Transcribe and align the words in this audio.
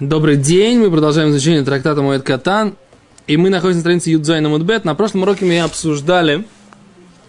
Добрый 0.00 0.36
день, 0.36 0.78
мы 0.78 0.92
продолжаем 0.92 1.30
изучение 1.30 1.64
трактата 1.64 2.00
Моэд 2.02 2.22
Катан. 2.22 2.76
И 3.26 3.36
мы 3.36 3.50
находимся 3.50 3.78
на 3.78 3.80
странице 3.80 4.10
Юдзай 4.10 4.40
на 4.40 4.48
Мудбет. 4.48 4.84
На 4.84 4.94
прошлом 4.94 5.22
уроке 5.22 5.44
мы 5.44 5.58
обсуждали 5.58 6.44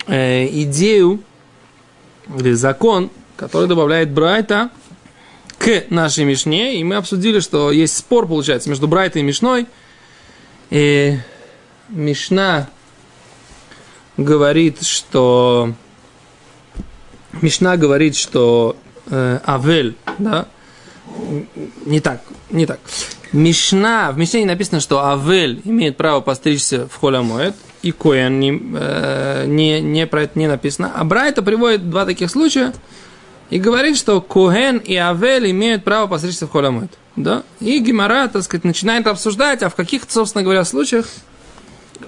э, 0.06 0.46
идею 0.62 1.24
или 2.38 2.52
закон, 2.52 3.10
который 3.38 3.68
добавляет 3.68 4.12
Брайта 4.12 4.70
к 5.58 5.86
нашей 5.90 6.26
Мишне. 6.26 6.80
И 6.80 6.84
мы 6.84 6.98
обсудили, 6.98 7.40
что 7.40 7.72
есть 7.72 7.98
спор, 7.98 8.28
получается, 8.28 8.70
между 8.70 8.88
Брайтой 8.88 9.24
и 9.24 9.26
Мишной. 9.26 9.66
И 10.70 11.18
Мишна 11.90 12.70
говорит, 14.16 14.84
что 14.84 15.74
Мишна 17.42 17.78
говорит, 17.78 18.16
что 18.16 18.76
э, 19.08 19.40
Авель, 19.44 19.96
да, 20.20 20.48
не 21.86 22.00
так, 22.00 22.22
не 22.50 22.66
так. 22.66 22.80
Мишна, 23.32 24.12
в 24.12 24.18
Мишне 24.18 24.46
написано, 24.46 24.80
что 24.80 25.06
Авель 25.06 25.62
имеет 25.64 25.98
право 25.98 26.22
постричься 26.22 26.88
в 26.88 27.00
Холямоэт, 27.00 27.56
и 27.82 27.92
Коэн 27.92 28.40
не, 28.40 28.62
э, 28.76 29.46
не, 29.48 29.82
не 29.82 30.08
про 30.08 30.24
это 30.24 30.38
не 30.38 30.48
написано. 30.48 30.92
А 30.96 31.04
Брайта 31.04 31.42
приводит 31.42 31.90
два 31.90 32.06
таких 32.06 32.30
случая 32.30 32.74
и 33.50 33.60
говорит, 33.60 33.98
что 33.98 34.22
Коэн 34.22 34.78
и 34.78 34.96
Авель 34.96 35.52
имеют 35.52 35.84
право 35.84 36.08
постричься 36.08 36.48
в 36.48 36.52
Холямоэт. 36.52 36.92
Да? 37.16 37.44
И 37.60 37.80
Гимара, 37.80 38.28
так 38.28 38.44
сказать, 38.44 38.64
начинает 38.64 39.08
обсуждать, 39.08 39.64
а 39.64 39.70
в 39.70 39.76
каких, 39.76 40.04
собственно 40.08 40.44
говоря, 40.44 40.66
случаях 40.66 41.06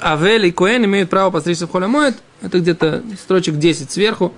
Авель 0.02 0.47
и 0.47 0.52
Коэн 0.52 0.85
имеют 0.85 1.09
право 1.09 1.31
постричься 1.31 1.67
в 1.67 1.71
Холямоэт. 1.71 2.16
Это 2.41 2.59
где-то 2.59 3.03
строчек 3.21 3.57
10 3.57 3.91
сверху. 3.91 4.33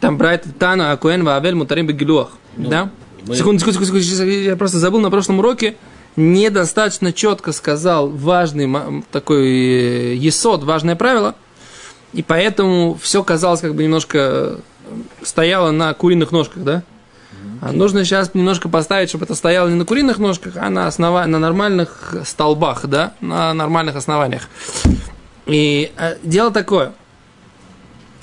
Там 0.00 0.18
Брайта 0.18 0.50
Тана, 0.52 0.92
а 0.92 0.96
Коэн, 0.96 1.26
Авель, 1.28 1.54
Мутарим, 1.54 1.86
Бегилуах. 1.86 2.30
Ну, 2.56 2.68
да? 2.68 2.90
Мы... 3.26 3.36
Секунду, 3.36 3.60
секунду, 3.60 3.84
секунду, 3.84 4.02
секунду, 4.02 4.32
я 4.32 4.56
просто 4.56 4.78
забыл 4.78 5.00
на 5.00 5.10
прошлом 5.10 5.38
уроке, 5.38 5.76
недостаточно 6.16 7.12
четко 7.12 7.52
сказал 7.52 8.08
важный 8.08 9.02
такой 9.10 9.46
э, 9.46 10.14
есот, 10.14 10.64
важное 10.64 10.96
правило, 10.96 11.34
и 12.12 12.22
поэтому 12.22 12.98
все 13.00 13.22
казалось 13.22 13.60
как 13.60 13.74
бы 13.74 13.84
немножко 13.84 14.60
стояло 15.22 15.70
на 15.70 15.94
куриных 15.94 16.32
ножках, 16.32 16.64
да? 16.64 16.82
А 17.60 17.72
нужно 17.72 18.04
сейчас 18.04 18.34
немножко 18.34 18.68
поставить, 18.68 19.08
чтобы 19.08 19.24
это 19.24 19.36
стояло 19.36 19.68
не 19.68 19.76
на 19.76 19.84
куриных 19.84 20.18
ножках, 20.18 20.54
а 20.56 20.68
на, 20.68 20.88
основа... 20.88 21.24
на 21.26 21.38
нормальных 21.38 22.14
столбах, 22.24 22.86
да, 22.86 23.14
на 23.20 23.54
нормальных 23.54 23.94
основаниях. 23.94 24.48
И 25.46 25.92
э, 25.96 26.16
дело 26.24 26.50
такое. 26.50 26.92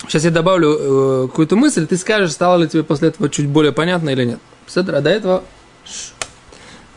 Сейчас 0.06 0.24
я 0.24 0.30
добавлю 0.30 0.76
э, 0.78 1.28
какую-то 1.28 1.56
мысль, 1.56 1.86
ты 1.86 1.96
скажешь, 1.96 2.32
стало 2.32 2.62
ли 2.62 2.68
тебе 2.68 2.82
после 2.82 3.08
этого 3.08 3.28
чуть 3.30 3.48
более 3.48 3.72
понятно 3.72 4.10
или 4.10 4.24
нет. 4.24 4.38
Седр, 4.72 4.94
а 4.94 5.00
до 5.00 5.10
этого... 5.10 5.44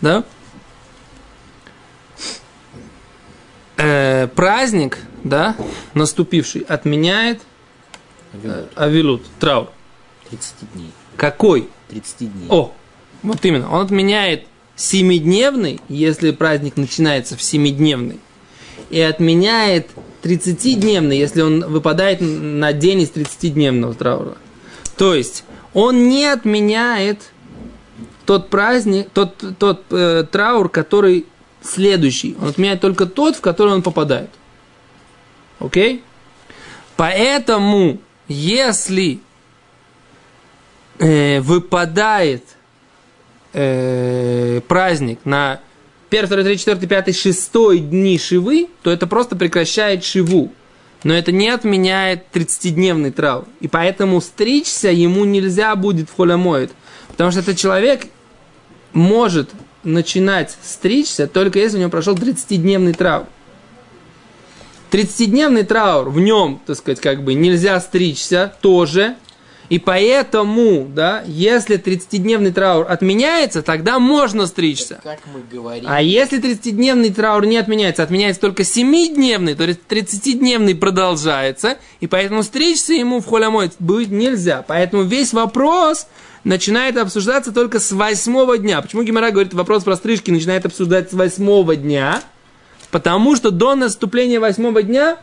Да? 0.01 0.23
Э, 3.77 4.27
праздник, 4.27 4.99
да, 5.23 5.55
наступивший, 5.95 6.61
отменяет 6.61 7.41
э, 8.33 8.67
авилут, 8.75 9.23
траур. 9.39 9.69
30 10.29 10.53
дней. 10.73 10.91
Какой? 11.17 11.67
30 11.89 12.17
дней. 12.19 12.47
О, 12.49 12.73
вот 13.23 13.43
именно. 13.43 13.71
Он 13.71 13.85
отменяет 13.85 14.45
семидневный, 14.75 15.79
если 15.89 16.29
праздник 16.31 16.77
начинается 16.77 17.35
в 17.35 17.41
семидневный, 17.41 18.19
и 18.91 18.99
отменяет 18.99 19.89
30-дневный, 20.21 21.17
если 21.17 21.41
он 21.41 21.65
выпадает 21.65 22.19
на 22.21 22.71
день 22.73 23.01
из 23.01 23.09
30-дневного 23.09 23.95
траура. 23.95 24.37
То 24.95 25.15
есть, 25.15 25.43
он 25.73 26.09
не 26.09 26.25
отменяет 26.25 27.32
тот 28.25 28.49
праздник, 28.49 29.09
тот, 29.13 29.43
тот 29.57 29.83
э, 29.91 30.25
траур, 30.31 30.69
который 30.69 31.25
следующий. 31.61 32.35
Он 32.41 32.49
отменяет 32.49 32.81
только 32.81 33.05
тот, 33.05 33.35
в 33.35 33.41
который 33.41 33.73
он 33.73 33.81
попадает. 33.81 34.29
Окей? 35.59 36.03
Поэтому, 36.95 37.99
если 38.27 39.19
э, 40.99 41.39
выпадает 41.41 42.43
э, 43.53 44.61
праздник 44.67 45.19
на 45.25 45.59
1, 46.09 46.27
2, 46.27 46.43
3, 46.43 46.57
4, 46.57 46.87
5, 46.87 47.15
6 47.15 47.89
дни 47.89 48.19
шивы, 48.19 48.69
то 48.83 48.91
это 48.91 49.07
просто 49.07 49.35
прекращает 49.35 50.03
шиву. 50.03 50.51
Но 51.03 51.13
это 51.13 51.31
не 51.31 51.49
отменяет 51.49 52.25
30-дневный 52.33 53.11
траур. 53.11 53.45
И 53.59 53.67
поэтому 53.67 54.21
стричься 54.21 54.89
ему 54.89 55.25
нельзя 55.25 55.75
будет 55.75 56.09
в 56.09 56.15
холямоид. 56.15 56.71
Потому 57.09 57.31
что 57.31 57.41
этот 57.41 57.57
человек 57.57 58.07
может 58.93 59.49
начинать 59.83 60.57
стричься, 60.63 61.27
только 61.27 61.59
если 61.59 61.77
у 61.77 61.79
него 61.81 61.89
прошел 61.89 62.15
30-дневный 62.15 62.93
траур. 62.93 63.25
30-дневный 64.91 65.63
траур, 65.63 66.09
в 66.09 66.19
нем, 66.19 66.61
так 66.65 66.77
сказать, 66.77 67.01
как 67.01 67.23
бы 67.23 67.33
нельзя 67.33 67.79
стричься 67.81 68.53
тоже. 68.61 69.15
И 69.69 69.79
поэтому, 69.79 70.87
да, 70.93 71.23
если 71.25 71.77
30-дневный 71.77 72.51
траур 72.51 72.85
отменяется, 72.89 73.61
тогда 73.61 73.97
можно 73.97 74.45
стричься. 74.45 74.99
Как 75.03 75.19
мы 75.33 75.41
говорим. 75.49 75.85
А 75.87 76.01
если 76.01 76.39
30-дневный 76.39 77.13
траур 77.13 77.45
не 77.45 77.57
отменяется, 77.57 78.03
отменяется 78.03 78.41
только 78.41 78.63
7-дневный, 78.63 79.55
то 79.55 79.63
есть 79.63 79.79
30-дневный 79.87 80.75
продолжается, 80.75 81.77
и 82.01 82.07
поэтому 82.07 82.43
стричься 82.43 82.93
ему 82.93 83.21
в 83.21 83.27
холямой 83.27 83.71
будет 83.79 84.11
нельзя. 84.11 84.63
Поэтому 84.67 85.03
весь 85.03 85.33
вопрос 85.33 86.07
начинает 86.43 86.97
обсуждаться 86.97 87.51
только 87.51 87.79
с 87.79 87.91
восьмого 87.91 88.57
дня. 88.57 88.81
Почему 88.81 89.03
Гимара 89.03 89.31
говорит, 89.31 89.53
вопрос 89.53 89.83
про 89.83 89.95
стрижки 89.95 90.29
начинает 90.29 90.65
обсуждать 90.65 91.11
с 91.11 91.13
восьмого 91.13 91.75
дня? 91.75 92.21
Потому 92.91 93.35
что 93.35 93.49
до 93.49 93.75
наступления 93.75 94.39
восьмого 94.39 94.83
дня 94.83 95.17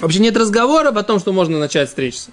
вообще 0.00 0.20
нет 0.20 0.36
разговора 0.36 0.88
о 0.88 1.02
том, 1.02 1.18
что 1.18 1.32
можно 1.32 1.58
начать 1.58 1.90
стричься. 1.90 2.30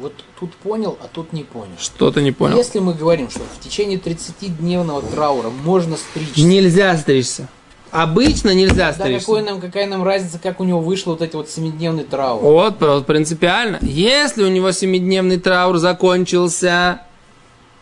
Вот 0.00 0.14
тут 0.38 0.54
понял, 0.54 0.96
а 1.02 1.08
тут 1.12 1.34
не 1.34 1.44
понял. 1.44 1.74
Что 1.78 2.10
ты 2.10 2.22
не 2.22 2.32
понял? 2.32 2.56
Если 2.56 2.78
мы 2.78 2.94
говорим, 2.94 3.28
что 3.28 3.40
в 3.40 3.60
течение 3.60 3.98
30-дневного 3.98 5.04
траура 5.10 5.50
можно 5.50 5.98
стричься. 5.98 6.42
Нельзя 6.42 6.96
стричься. 6.96 7.48
Обычно 7.90 8.54
нельзя 8.54 8.94
да, 8.96 9.18
какой 9.18 9.42
нам, 9.42 9.60
какая 9.60 9.86
нам 9.86 10.04
разница, 10.04 10.38
как 10.38 10.60
у 10.60 10.64
него 10.64 10.80
вышло 10.80 11.10
вот 11.10 11.22
эти 11.22 11.34
вот 11.34 11.50
семидневный 11.50 12.04
траур? 12.04 12.40
Вот, 12.40 12.80
вот 12.80 13.04
принципиально. 13.04 13.78
Если 13.82 14.44
у 14.44 14.48
него 14.48 14.70
семидневный 14.70 15.38
траур 15.38 15.76
закончился 15.76 17.02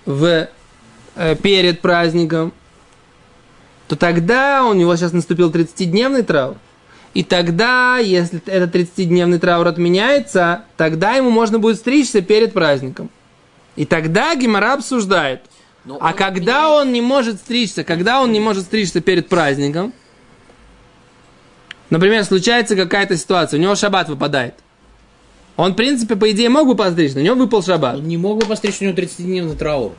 в, 0.06 0.48
э, 1.14 1.36
перед 1.36 1.82
праздником, 1.82 2.52
то 3.86 3.96
тогда 3.96 4.64
у 4.64 4.72
него 4.72 4.96
сейчас 4.96 5.12
наступил 5.12 5.50
30-дневный 5.50 6.22
траур. 6.22 6.56
И 7.14 7.24
тогда, 7.24 7.98
если 7.98 8.40
этот 8.46 8.74
30-дневный 8.74 9.38
траур 9.38 9.66
отменяется, 9.66 10.64
тогда 10.76 11.14
ему 11.14 11.30
можно 11.30 11.58
будет 11.58 11.76
стричься 11.76 12.20
перед 12.20 12.52
праздником. 12.52 13.10
И 13.76 13.84
тогда 13.84 14.34
Гимара 14.34 14.74
обсуждает– 14.74 15.42
но 15.88 15.96
а 16.00 16.12
когда 16.12 16.64
меняет... 16.64 16.86
он 16.86 16.92
не 16.92 17.00
может 17.00 17.36
стричься, 17.36 17.82
когда 17.82 18.20
он 18.20 18.30
не 18.30 18.40
может 18.40 18.64
стричься 18.64 19.00
перед 19.00 19.28
праздником, 19.28 19.94
например, 21.88 22.24
случается 22.24 22.76
какая-то 22.76 23.16
ситуация, 23.16 23.58
у 23.58 23.62
него 23.62 23.74
шаббат 23.74 24.10
выпадает. 24.10 24.54
Он, 25.56 25.72
в 25.72 25.76
принципе, 25.76 26.14
по 26.14 26.30
идее, 26.30 26.50
мог 26.50 26.68
бы 26.68 26.76
постричься, 26.76 27.16
но 27.16 27.22
у 27.22 27.24
него 27.24 27.36
выпал 27.36 27.62
шаббат. 27.62 27.96
Он 27.96 28.06
не 28.06 28.18
мог 28.18 28.38
бы 28.38 28.44
постричься, 28.44 28.84
у 28.84 28.88
него 28.88 28.98
30-дневный 28.98 29.56
траур. 29.56 29.92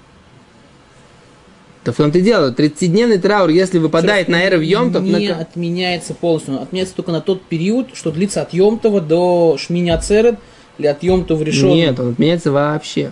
Да 1.85 1.93
в 1.93 1.95
том-то 1.95 2.19
и 2.19 2.21
дело, 2.21 2.51
30-дневный 2.51 3.19
траур, 3.19 3.49
если 3.49 3.79
выпадает 3.79 4.27
на 4.27 4.43
эры 4.43 4.57
в 4.57 4.61
Йомтов... 4.61 5.01
Не 5.03 5.29
на... 5.29 5.39
отменяется 5.39 6.13
полностью, 6.13 6.57
он 6.57 6.63
отменяется 6.63 6.95
только 6.95 7.11
на 7.11 7.21
тот 7.21 7.41
период, 7.43 7.87
что 7.93 8.11
длится 8.11 8.41
от 8.41 8.53
Йомтова 8.53 8.99
до 8.99 9.55
Шминя 9.57 9.97
Церет, 9.97 10.35
или 10.77 10.87
от 10.87 11.01
Йомтова 11.03 11.41
решен. 11.43 11.69
Нет, 11.69 11.99
он 11.99 12.11
отменяется 12.11 12.51
вообще. 12.51 13.11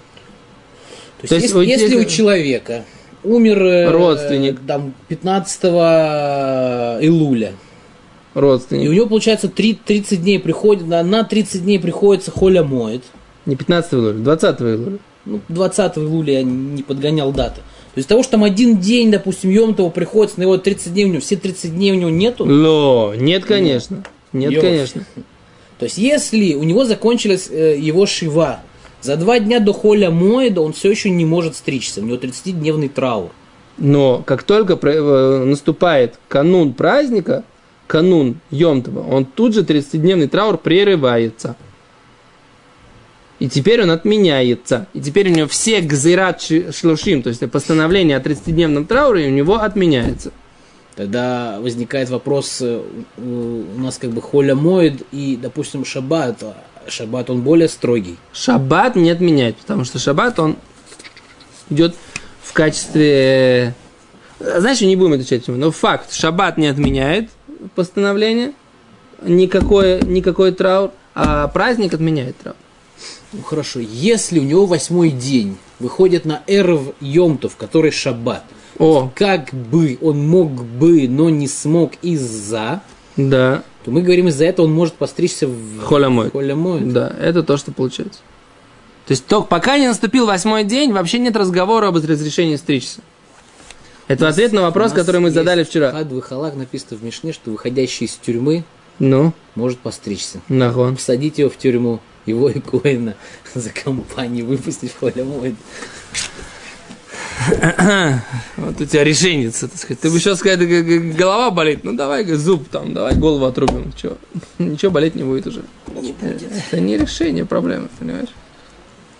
То 1.21 1.27
есть, 1.27 1.29
То 1.29 1.61
есть 1.61 1.69
если, 1.71 1.85
если 1.85 1.95
у 1.95 2.05
человека 2.05 2.83
умер 3.23 3.61
э, 3.63 3.91
родственник 3.91 4.59
там 4.67 4.93
15 5.07 5.63
Илуля, 7.03 7.53
родственник. 8.33 8.85
И 8.85 8.89
у 8.89 8.93
него, 8.93 9.07
получается, 9.07 9.49
3, 9.49 9.79
30 9.85 10.21
дней 10.21 10.39
приходит, 10.39 10.87
на 10.87 11.23
30 11.23 11.63
дней 11.63 11.79
приходится 11.79 12.31
холя 12.31 12.63
моет. 12.63 13.03
Не 13.45 13.55
15 13.55 13.93
июля, 13.93 14.13
20 14.13 14.61
июля. 14.61 14.97
Ну, 15.25 15.41
20 15.49 15.97
июля 15.97 16.33
я 16.33 16.43
не 16.43 16.83
подгонял 16.83 17.31
даты. 17.31 17.61
То 17.97 17.99
есть 17.99 18.09
того, 18.09 18.21
что 18.21 18.33
там 18.33 18.43
один 18.43 18.77
день, 18.77 19.09
допустим, 19.09 19.49
Йомтова 19.49 19.89
приходится, 19.89 20.37
на 20.37 20.43
его 20.43 20.59
30 20.59 20.93
дней 20.93 21.05
у 21.05 21.07
него, 21.07 21.19
все 21.19 21.35
30 21.35 21.73
дней 21.73 21.93
у 21.93 21.95
него 21.95 22.11
нету? 22.11 22.45
Но, 22.45 23.15
нет, 23.17 23.43
конечно. 23.43 24.03
Нет, 24.33 24.51
Йош. 24.51 24.61
конечно. 24.61 25.05
То 25.79 25.85
есть, 25.85 25.97
если 25.97 26.53
у 26.53 26.61
него 26.61 26.85
закончилась 26.85 27.47
э, 27.49 27.75
его 27.75 28.05
шива, 28.05 28.59
за 29.01 29.15
два 29.15 29.39
дня 29.39 29.59
до 29.59 29.73
холя 29.73 30.11
Моеда 30.11 30.61
он 30.61 30.73
все 30.73 30.91
еще 30.91 31.09
не 31.09 31.25
может 31.25 31.55
стричься. 31.55 32.01
У 32.01 32.03
него 32.03 32.17
30-дневный 32.17 32.89
траур. 32.89 33.31
Но 33.79 34.21
как 34.23 34.43
только 34.43 34.77
э, 34.79 35.43
наступает 35.45 36.19
канун 36.27 36.73
праздника, 36.73 37.45
канун 37.87 38.39
Йомтова, 38.51 39.07
он 39.11 39.25
тут 39.25 39.55
же 39.55 39.63
30-дневный 39.63 40.27
траур 40.27 40.59
прерывается. 40.59 41.55
И 43.39 43.47
теперь 43.47 43.83
он 43.83 43.91
отменяется. 43.91 44.87
И 44.93 44.99
теперь 44.99 45.31
у 45.31 45.33
него 45.33 45.47
все 45.47 45.81
гзират 45.81 46.41
шлушим, 46.41 47.21
то 47.21 47.29
есть 47.29 47.49
постановление 47.51 48.17
о 48.17 48.19
30-дневном 48.19 48.85
трауре 48.85 49.27
у 49.27 49.31
него 49.31 49.55
отменяется. 49.55 50.31
Тогда 50.95 51.59
возникает 51.59 52.09
вопрос, 52.09 52.57
э, 52.61 52.81
у 53.17 53.79
нас 53.79 53.99
как 53.99 54.09
бы 54.09 54.19
холя 54.19 54.55
моет 54.55 55.03
и, 55.11 55.37
допустим, 55.39 55.85
шаббат. 55.85 56.43
Шаббат, 56.87 57.29
он 57.29 57.41
более 57.41 57.67
строгий. 57.67 58.17
Шаббат 58.33 58.95
не 58.95 59.11
отменяет, 59.11 59.57
потому 59.57 59.83
что 59.83 59.99
шаббат, 59.99 60.39
он 60.39 60.57
идет 61.69 61.95
в 62.41 62.51
качестве... 62.53 63.75
Э, 64.39 64.59
знаешь, 64.59 64.81
не 64.81 64.95
будем 64.95 65.13
отвечать 65.13 65.47
но 65.47 65.69
факт, 65.69 66.11
шаббат 66.13 66.57
не 66.57 66.65
отменяет 66.65 67.29
постановление, 67.75 68.53
никакой, 69.21 70.01
никакой 70.01 70.51
траур, 70.51 70.91
а 71.13 71.47
праздник 71.47 71.93
отменяет 71.93 72.37
траур. 72.37 72.57
Ну 73.33 73.41
хорошо, 73.43 73.79
если 73.79 74.39
у 74.39 74.43
него 74.43 74.65
восьмой 74.65 75.09
день 75.11 75.57
выходит 75.79 76.25
на 76.25 76.43
Эрв 76.47 76.93
Йомтов, 77.01 77.55
который 77.57 77.91
шаббат, 77.91 78.43
О. 78.79 79.11
как 79.13 79.53
бы 79.53 79.97
он 80.01 80.25
мог 80.27 80.51
бы, 80.63 81.07
но 81.09 81.29
не 81.29 81.47
смог 81.47 81.93
из-за, 82.01 82.81
Да, 83.17 83.63
то 83.83 83.91
мы 83.91 84.01
говорим, 84.01 84.27
из-за 84.29 84.45
этого 84.45 84.65
он 84.65 84.73
может 84.73 84.93
постричься 84.95 85.47
в 85.47 85.79
холямой. 85.81 86.31
холямой. 86.31 86.81
Да, 86.81 87.13
это 87.19 87.43
то, 87.43 87.57
что 87.57 87.71
получается. 87.71 88.21
То 89.07 89.11
есть, 89.11 89.25
только 89.25 89.47
пока 89.47 89.77
не 89.77 89.87
наступил 89.87 90.25
восьмой 90.25 90.63
день, 90.65 90.91
вообще 90.91 91.19
нет 91.19 91.35
разговора 91.35 91.87
об 91.87 91.95
разрешении 91.95 92.55
стричься. 92.57 92.99
Это 94.07 94.27
ответ 94.29 94.53
на 94.53 94.61
вопрос, 94.61 94.93
который 94.93 95.19
мы 95.21 95.31
задали 95.31 95.63
вчера. 95.63 95.91
Хад 95.91 96.07
Халак 96.23 96.55
написано 96.55 96.97
в 96.97 97.03
Мишне, 97.03 97.33
что 97.33 97.51
выходящий 97.51 98.05
из 98.05 98.13
тюрьмы 98.15 98.63
Ну, 98.99 99.33
может 99.55 99.79
постричься. 99.79 100.39
нахон. 100.47 100.95
Посадить 100.95 101.37
его 101.39 101.49
в 101.49 101.57
тюрьму, 101.57 101.99
его 102.27 102.49
и 102.49 102.59
Коэна 102.59 103.15
за 103.53 103.69
компанию 103.69 104.45
выпустить 104.45 104.91
в 104.91 104.99
холямой. 104.99 105.55
Вот 108.57 108.81
у 108.81 108.85
тебя 108.85 109.03
решенница, 109.03 109.67
так 109.67 109.77
сказать. 109.77 109.99
Ты 109.99 110.09
бы 110.09 110.19
сейчас 110.19 110.39
сказать, 110.39 110.59
голова 111.15 111.51
болит, 111.51 111.83
ну 111.83 111.93
давай 111.93 112.25
зуб 112.25 112.67
там, 112.69 112.93
давай 112.93 113.15
голову 113.15 113.45
отрубим. 113.45 113.93
Чё? 113.93 114.17
Ничего 114.57 114.91
болеть 114.91 115.15
не 115.15 115.23
будет 115.23 115.47
уже. 115.47 115.63
Не 115.95 116.11
будет. 116.13 116.43
Это 116.71 116.79
не 116.79 116.97
решение 116.97 117.45
проблемы, 117.45 117.89
понимаешь? 117.99 118.29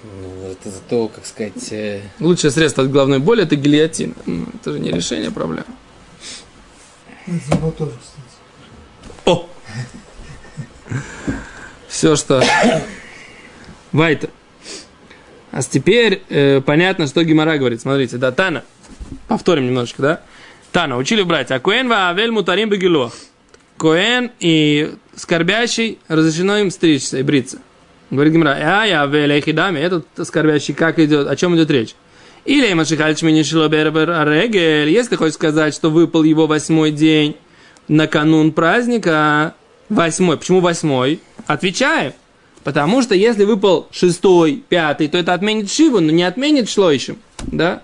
Ну, 0.03 0.51
это 0.51 0.69
зато, 0.69 1.07
как 1.07 1.25
сказать, 1.25 1.71
э, 1.71 2.01
Лучшее 2.19 2.51
средство 2.51 2.83
от 2.83 2.91
головной 2.91 3.19
боли 3.19 3.43
это 3.43 3.55
гильотин. 3.55 4.15
Ну, 4.25 4.47
Это 4.55 4.73
же 4.73 4.79
не 4.79 4.91
решение 4.91 5.31
проблемы. 5.31 5.65
Это 7.27 7.71
тоже, 7.71 7.91
кстати. 7.91 8.27
О! 9.25 9.49
Все, 11.97 12.15
что... 12.15 12.43
Вайтер. 13.91 14.29
А 15.51 15.63
теперь 15.63 16.21
э, 16.29 16.61
понятно, 16.61 17.07
что 17.07 17.23
Гимара 17.23 17.57
говорит. 17.57 17.81
Смотрите, 17.81 18.17
да, 18.17 18.31
Тана. 18.31 18.63
Повторим 19.27 19.65
немножечко, 19.65 20.01
да? 20.03 20.21
Тана, 20.71 20.97
учили 20.97 21.23
брать. 21.23 21.49
А 21.49 21.59
Коэн 21.59 21.89
ва 21.89 22.09
авель 22.09 22.29
мутарим 22.29 22.69
бегилох. 22.69 23.15
Коэн 23.77 24.29
и 24.39 24.93
скорбящий 25.15 25.97
разрешено 26.07 26.59
им 26.59 26.69
стричься 26.69 27.17
и 27.17 27.23
бриться. 27.23 27.57
Говорит 28.11 28.31
Гимара, 28.31 28.55
а 28.59 28.85
я 28.85 29.01
авель 29.01 29.31
эхидами, 29.31 29.79
этот 29.79 30.05
скорбящий, 30.23 30.75
как 30.75 30.99
идет, 30.99 31.27
о 31.27 31.35
чем 31.35 31.55
идет 31.55 31.71
речь? 31.71 31.95
Или 32.45 32.71
Машихальч 32.73 33.23
Бербер 33.23 34.11
Арегель, 34.11 34.89
если 34.89 35.15
хочешь 35.15 35.33
сказать, 35.33 35.73
что 35.73 35.89
выпал 35.89 36.21
его 36.21 36.45
восьмой 36.45 36.91
день 36.91 37.37
на 37.87 38.05
канун 38.05 38.51
праздника, 38.51 39.55
восьмой, 39.89 40.37
почему 40.37 40.59
восьмой? 40.59 41.21
Отвечаем. 41.47 42.13
Потому 42.63 43.01
что 43.01 43.15
если 43.15 43.45
выпал 43.45 43.87
шестой, 43.91 44.63
пятый, 44.67 45.07
то 45.07 45.17
это 45.17 45.33
отменит 45.33 45.71
Шиву, 45.71 46.01
но 46.01 46.11
не 46.11 46.23
отменит 46.23 46.69
Шлойшим. 46.69 47.17
Да? 47.45 47.81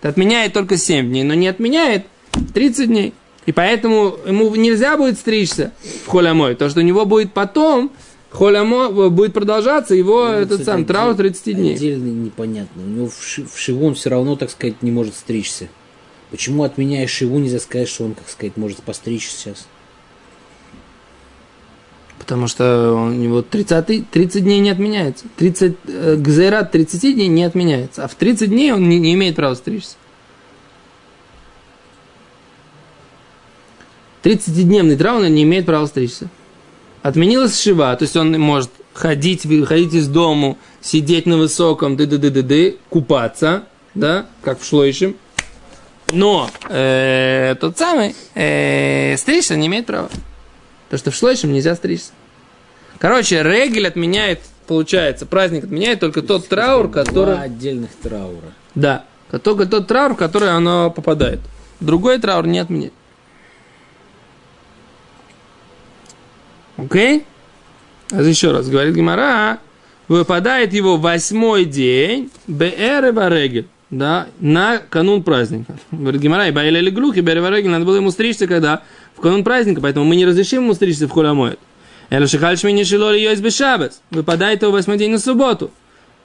Это 0.00 0.08
отменяет 0.10 0.52
только 0.52 0.76
7 0.76 1.08
дней, 1.08 1.24
но 1.24 1.34
не 1.34 1.48
отменяет 1.48 2.06
30 2.54 2.86
дней. 2.86 3.12
И 3.46 3.52
поэтому 3.52 4.16
ему 4.26 4.54
нельзя 4.54 4.96
будет 4.96 5.18
стричься 5.18 5.72
в 6.06 6.08
холямой, 6.08 6.52
потому 6.52 6.70
что 6.70 6.80
у 6.80 6.84
него 6.84 7.04
будет 7.06 7.32
потом 7.32 7.90
холямо 8.30 9.10
будет 9.10 9.32
продолжаться 9.32 9.94
его 9.96 10.26
Ну, 10.26 10.32
этот 10.34 10.64
сам 10.64 10.84
траур 10.84 11.10
отдель- 11.14 11.32
30 11.32 11.56
дней. 11.56 11.74
Отдельно 11.74 12.08
непонятно. 12.08 12.82
У 12.82 12.86
него 12.86 13.08
в, 13.08 13.24
ши, 13.24 13.44
в 13.44 13.58
шиву 13.58 13.86
он 13.86 13.94
все 13.96 14.10
равно, 14.10 14.36
так 14.36 14.50
сказать, 14.50 14.82
не 14.82 14.92
может 14.92 15.16
стричься. 15.16 15.68
Почему, 16.30 16.62
отменяя 16.62 17.08
шиву, 17.08 17.38
нельзя 17.40 17.58
сказать, 17.58 17.88
что 17.88 18.04
он, 18.04 18.14
как 18.14 18.28
сказать, 18.28 18.56
может 18.56 18.78
постричь 18.84 19.28
сейчас? 19.28 19.66
Потому 22.30 22.46
что 22.46 22.92
у 22.94 23.08
него 23.08 23.42
30, 23.42 24.08
30 24.08 24.44
дней 24.44 24.60
не 24.60 24.70
отменяется. 24.70 25.24
30, 25.36 25.76
э, 25.88 26.14
гзейрат 26.14 26.70
30 26.70 27.14
дней 27.14 27.26
не 27.26 27.42
отменяется. 27.42 28.04
А 28.04 28.06
в 28.06 28.14
30 28.14 28.50
дней 28.50 28.72
он 28.72 28.88
не, 28.88 29.00
не 29.00 29.14
имеет 29.14 29.34
права 29.34 29.56
стричься. 29.56 29.96
30-дневный 34.22 34.94
траур 34.94 35.26
не 35.26 35.42
имеет 35.42 35.66
права 35.66 35.86
стричься. 35.86 36.28
Отменилась 37.02 37.60
шива, 37.60 37.96
то 37.96 38.04
есть 38.04 38.16
он 38.16 38.30
может 38.38 38.70
ходить, 38.92 39.44
выходить 39.44 39.94
из 39.94 40.06
дому, 40.06 40.56
сидеть 40.80 41.26
на 41.26 41.36
высоком, 41.36 41.96
ды 41.96 42.06
ды 42.06 42.18
ды 42.18 42.30
ды 42.30 42.42
ды 42.42 42.76
купаться, 42.90 43.64
да, 43.94 44.26
как 44.42 44.60
в 44.60 44.64
шлойшем. 44.64 45.16
Но 46.12 46.48
э, 46.68 47.56
тот 47.60 47.76
самый 47.76 48.14
э, 48.36 49.16
стричься 49.16 49.56
не 49.56 49.66
имеет 49.66 49.86
права. 49.86 50.08
Потому 50.90 50.98
что 50.98 51.10
в 51.12 51.14
шлойшем 51.14 51.52
нельзя 51.52 51.76
стричься. 51.76 52.10
Короче, 52.98 53.44
регель 53.44 53.86
отменяет, 53.86 54.40
получается, 54.66 55.24
праздник 55.24 55.62
отменяет 55.62 56.00
только 56.00 56.20
тот 56.20 56.48
траур, 56.48 56.90
который... 56.90 57.36
Два 57.36 57.44
отдельных 57.44 57.90
траура. 58.02 58.52
Да, 58.74 59.04
только 59.44 59.66
тот 59.66 59.86
траур, 59.86 60.14
в 60.14 60.16
который 60.16 60.50
оно 60.50 60.90
попадает. 60.90 61.38
Другой 61.78 62.18
траур 62.18 62.48
не 62.48 62.58
отменяет. 62.58 62.92
Окей? 66.76 67.24
А 68.10 68.20
еще 68.20 68.50
раз, 68.50 68.68
говорит 68.68 68.96
Гимара, 68.96 69.60
выпадает 70.08 70.72
его 70.72 70.96
восьмой 70.96 71.66
день, 71.66 72.32
БР 72.48 73.06
и 73.06 73.10
Варегель, 73.12 73.68
да, 73.90 74.26
на 74.40 74.78
канун 74.78 75.22
праздника. 75.22 75.78
Говорит 75.92 76.20
Гимара, 76.20 76.48
и 76.48 76.50
Баэля 76.50 76.80
или 76.80 76.90
Глух, 76.90 77.16
и 77.16 77.20
Бер 77.20 77.38
и 77.38 77.40
Варегель, 77.40 77.70
надо 77.70 77.84
было 77.84 77.96
ему 77.96 78.10
стричься, 78.10 78.48
когда 78.48 78.82
в 79.20 79.22
канун 79.22 79.44
праздника, 79.44 79.82
поэтому 79.82 80.06
мы 80.06 80.16
не 80.16 80.24
разрешим 80.24 80.62
ему 80.62 80.74
стричься 80.74 81.06
в 81.06 81.10
Холямоет. 81.10 81.58
Эля 82.08 82.26
Шихальшмини 82.26 82.84
Шилори 82.84 83.20
Йойс 83.20 83.40
Бешабес, 83.40 84.00
выпадает 84.10 84.62
его 84.62 84.72
восьмой 84.72 84.96
день 84.96 85.10
на 85.10 85.18
субботу. 85.18 85.70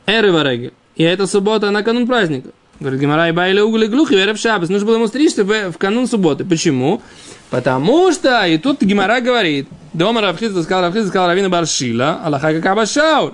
Эр 0.05 0.27
и 0.27 0.29
Варегель. 0.29 0.73
И 0.95 1.03
эта 1.03 1.27
суббота 1.27 1.71
на 1.71 1.83
канун 1.83 2.07
праздника. 2.07 2.49
Говорит, 2.79 3.01
Гимара 3.01 3.29
и 3.29 3.31
Байли 3.33 3.59
угли 3.59 3.87
глух 3.87 4.11
и 4.11 4.15
в 4.15 4.37
шабас. 4.37 4.69
Нужно 4.69 4.87
было 4.87 4.95
ему 4.95 5.07
стричься 5.07 5.43
в, 5.43 5.71
в 5.71 5.77
канун 5.77 6.07
субботы. 6.07 6.45
Почему? 6.45 7.01
Потому 7.49 8.11
что, 8.13 8.45
и 8.45 8.57
тут 8.57 8.81
Гимара 8.81 9.19
говорит, 9.19 9.67
дома 9.93 10.21
Равхиз 10.21 10.51
сказал, 10.51 10.83
Равхиз 10.83 11.07
сказал 11.07 11.27
Равина 11.27 11.49
Баршила, 11.49 12.21
Аллаха 12.23 12.53
как 12.53 12.65
Абашауль. 12.65 13.33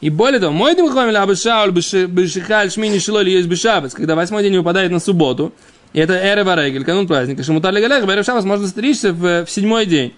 И 0.00 0.10
более 0.10 0.38
того, 0.38 0.52
мой 0.52 0.74
дым 0.74 0.90
хомили 0.90 1.16
Абашауль, 1.16 1.70
Бешихаль, 1.70 2.70
Шмини, 2.70 2.98
Шилоли, 2.98 3.30
есть 3.30 3.48
Бешабас, 3.48 3.94
когда 3.94 4.14
восьмой 4.14 4.42
день 4.42 4.56
выпадает 4.56 4.92
на 4.92 5.00
субботу, 5.00 5.52
и 5.92 6.00
это 6.00 6.14
Эре 6.14 6.44
Варегель, 6.44 6.84
канун 6.84 7.06
праздника, 7.06 7.42
Шамутар 7.42 7.72
Легалех, 7.72 8.06
Берев 8.06 8.24
Шабас 8.24 8.44
можно 8.44 8.66
стричься 8.66 9.12
в, 9.12 9.44
в 9.44 9.50
седьмой 9.50 9.86
день. 9.86 10.14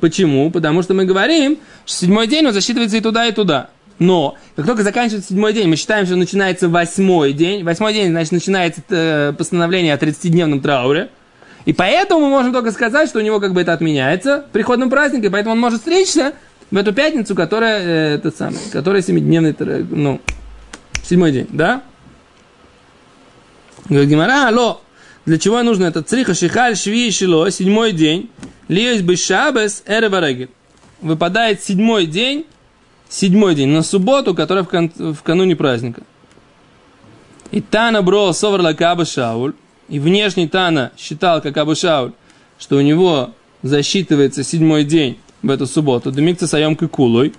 Почему? 0.00 0.50
Потому 0.50 0.82
что 0.82 0.94
мы 0.94 1.04
говорим, 1.04 1.58
что 1.84 2.00
седьмой 2.00 2.26
день 2.26 2.46
он 2.46 2.52
засчитывается 2.52 2.96
и 2.96 3.00
туда, 3.00 3.26
и 3.26 3.32
туда. 3.32 3.70
Но, 3.98 4.36
как 4.54 4.66
только 4.66 4.82
заканчивается 4.84 5.28
седьмой 5.28 5.52
день, 5.52 5.68
мы 5.68 5.76
считаем, 5.76 6.06
что 6.06 6.14
начинается 6.16 6.68
восьмой 6.68 7.32
день. 7.32 7.64
Восьмой 7.64 7.92
день, 7.92 8.10
значит, 8.10 8.32
начинается 8.32 8.80
э, 8.90 9.32
постановление 9.36 9.94
о 9.94 9.96
30-дневном 9.96 10.60
трауре. 10.60 11.10
И 11.64 11.72
поэтому 11.72 12.20
мы 12.20 12.28
можем 12.28 12.52
только 12.52 12.70
сказать, 12.70 13.08
что 13.08 13.18
у 13.18 13.22
него 13.22 13.40
как 13.40 13.52
бы 13.52 13.60
это 13.60 13.72
отменяется 13.72 14.46
приходным 14.52 14.88
праздником, 14.88 15.32
поэтому 15.32 15.54
он 15.54 15.60
может 15.60 15.80
стричься 15.80 16.32
в 16.70 16.76
эту 16.76 16.92
пятницу, 16.94 17.34
которая, 17.34 17.80
э, 17.80 18.14
этот 18.14 18.36
самый, 18.36 18.58
которая 18.72 19.02
семидневный, 19.02 19.54
ну, 19.90 20.20
седьмой 21.04 21.32
день, 21.32 21.48
да? 21.50 21.82
Говорит 23.88 24.10
Гимара, 24.10 24.48
алло, 24.48 24.82
для 25.24 25.38
чего 25.38 25.62
нужно 25.62 25.86
это? 25.86 26.02
Цриха 26.02 26.34
шихаль 26.34 26.76
шви 26.76 27.10
шило, 27.10 27.50
седьмой 27.50 27.92
день, 27.92 28.30
лиёс 28.68 29.00
бы 29.00 29.16
шабес 29.16 29.82
эреварегель. 29.86 30.50
Выпадает 31.00 31.62
седьмой 31.62 32.06
день, 32.06 32.44
седьмой 33.08 33.54
день 33.54 33.68
на 33.68 33.82
субботу, 33.82 34.34
которая 34.34 34.64
в, 34.64 34.68
кон- 34.68 34.92
в 34.96 35.22
кануне 35.22 35.56
праздника. 35.56 36.02
И 37.50 37.62
Тана 37.62 38.02
бро 38.02 38.32
соварла 38.32 38.70
Аба 38.78 39.06
Шауль, 39.06 39.54
и 39.88 39.98
внешний 39.98 40.48
Тана 40.48 40.92
считал, 40.98 41.40
как 41.40 41.56
Аба 41.56 41.74
Шауль, 41.74 42.12
что 42.58 42.76
у 42.76 42.80
него 42.82 43.30
засчитывается 43.62 44.44
седьмой 44.44 44.84
день 44.84 45.18
в 45.40 45.50
эту 45.50 45.66
субботу, 45.66 46.10
демикца 46.10 46.46
саем 46.46 46.76
кулой, 46.76 47.32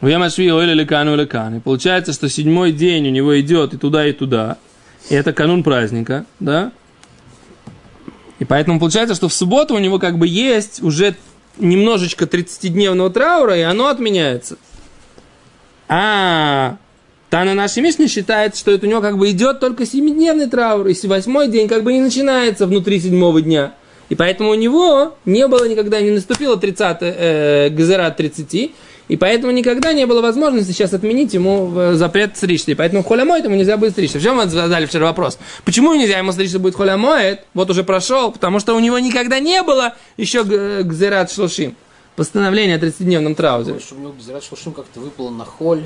в 0.00 0.08
Ямашви 0.08 0.50
ойля 0.50 0.72
лекану 0.72 1.14
лекан. 1.14 1.58
И 1.58 1.60
получается, 1.60 2.12
что 2.12 2.28
седьмой 2.28 2.72
день 2.72 3.06
у 3.06 3.10
него 3.10 3.38
идет 3.40 3.74
и 3.74 3.76
туда, 3.76 4.06
и 4.06 4.12
туда. 4.12 4.58
И 5.08 5.14
это 5.14 5.32
канун 5.32 5.62
праздника, 5.62 6.26
да? 6.38 6.72
И 8.38 8.44
поэтому 8.44 8.78
получается, 8.78 9.14
что 9.14 9.28
в 9.28 9.32
субботу 9.32 9.74
у 9.74 9.78
него 9.78 9.98
как 9.98 10.18
бы 10.18 10.26
есть 10.26 10.82
уже 10.82 11.14
немножечко 11.58 12.24
30-дневного 12.24 13.10
траура, 13.10 13.56
и 13.56 13.62
оно 13.62 13.88
отменяется. 13.88 14.56
А 15.88 16.76
Тана 17.30 17.54
нашей 17.54 17.82
Мишни 17.82 18.06
считает, 18.06 18.56
что 18.56 18.70
это 18.70 18.86
у 18.86 18.90
него 18.90 19.00
как 19.00 19.18
бы 19.18 19.30
идет 19.30 19.60
только 19.60 19.86
семидневный 19.86 20.48
траур, 20.48 20.88
и 20.88 21.06
восьмой 21.06 21.48
день 21.48 21.68
как 21.68 21.84
бы 21.84 21.92
не 21.92 22.00
начинается 22.00 22.66
внутри 22.66 23.00
седьмого 23.00 23.40
дня. 23.40 23.74
И 24.08 24.16
поэтому 24.16 24.50
у 24.50 24.54
него 24.54 25.16
не 25.24 25.46
было 25.46 25.68
никогда, 25.68 26.00
не 26.00 26.10
наступило 26.10 26.56
30 26.56 26.96
э, 27.00 27.68
Газера 27.70 28.10
30, 28.10 28.72
и 29.10 29.16
поэтому 29.16 29.50
никогда 29.50 29.92
не 29.92 30.06
было 30.06 30.22
возможности 30.22 30.70
сейчас 30.70 30.92
отменить 30.92 31.34
ему 31.34 31.72
э, 31.76 31.94
запрет 31.94 32.36
стричься. 32.36 32.70
И 32.70 32.74
поэтому 32.74 33.02
холямоет 33.02 33.44
ему 33.44 33.56
нельзя 33.56 33.76
будет 33.76 33.90
стричься. 33.90 34.20
В 34.20 34.22
чем 34.22 34.36
мы 34.36 34.46
задали 34.46 34.86
вчера 34.86 35.06
вопрос? 35.06 35.36
Почему 35.64 35.92
нельзя 35.94 36.18
ему 36.18 36.30
стричься 36.30 36.60
будет 36.60 36.76
холямоет? 36.76 37.44
Вот 37.52 37.68
уже 37.70 37.82
прошел, 37.82 38.30
потому 38.30 38.60
что 38.60 38.76
у 38.76 38.78
него 38.78 39.00
никогда 39.00 39.40
не 39.40 39.64
было 39.64 39.96
еще 40.16 40.44
гзерат 40.44 41.32
шлушим. 41.32 41.74
Постановление 42.14 42.76
о 42.76 42.78
30-дневном 42.78 43.34
траузе. 43.34 43.80
Чтобы 43.80 44.00
у 44.00 44.04
него 44.04 44.14
Гзерат 44.16 44.44
Шлушим 44.44 44.72
как-то 44.74 45.00
выпало 45.00 45.30
на 45.30 45.44
холь. 45.44 45.82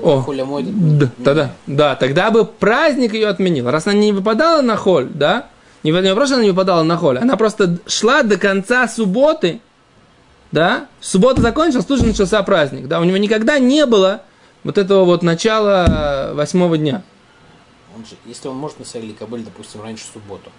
О, 0.00 0.20
Холя 0.20 0.44
мой. 0.44 0.62
Да, 0.64 1.10
тогда, 1.24 1.50
да, 1.66 1.96
тогда 1.96 2.30
бы 2.30 2.44
праздник 2.44 3.14
ее 3.14 3.28
отменил. 3.28 3.68
Раз 3.68 3.86
она 3.86 3.96
не 3.96 4.12
выпадала 4.12 4.60
на 4.62 4.76
холь, 4.76 5.08
да, 5.08 5.48
не, 5.82 5.90
не 5.90 6.14
просто 6.14 6.36
она 6.36 6.44
не 6.44 6.50
выпадала 6.50 6.82
на 6.82 6.96
холь, 6.96 7.18
она 7.18 7.36
просто 7.36 7.78
шла 7.86 8.22
до 8.22 8.36
конца 8.36 8.86
субботы, 8.88 9.60
да, 10.54 10.86
суббота 11.00 11.42
закончилась, 11.42 11.84
тут 11.84 11.98
же 11.98 12.06
начался 12.06 12.40
праздник, 12.44 12.86
да, 12.86 13.00
у 13.00 13.04
него 13.04 13.16
никогда 13.16 13.58
не 13.58 13.84
было 13.86 14.22
вот 14.62 14.78
этого 14.78 15.04
вот 15.04 15.24
начала 15.24 16.30
восьмого 16.32 16.78
дня. 16.78 17.02
Он 17.96 18.06
же, 18.06 18.12
если 18.24 18.46
он 18.46 18.56
может 18.56 18.78
на 18.78 18.84
Саили 18.84 19.12
Кабель, 19.12 19.42
допустим, 19.42 19.82
раньше 19.82 20.04
субботу. 20.12 20.52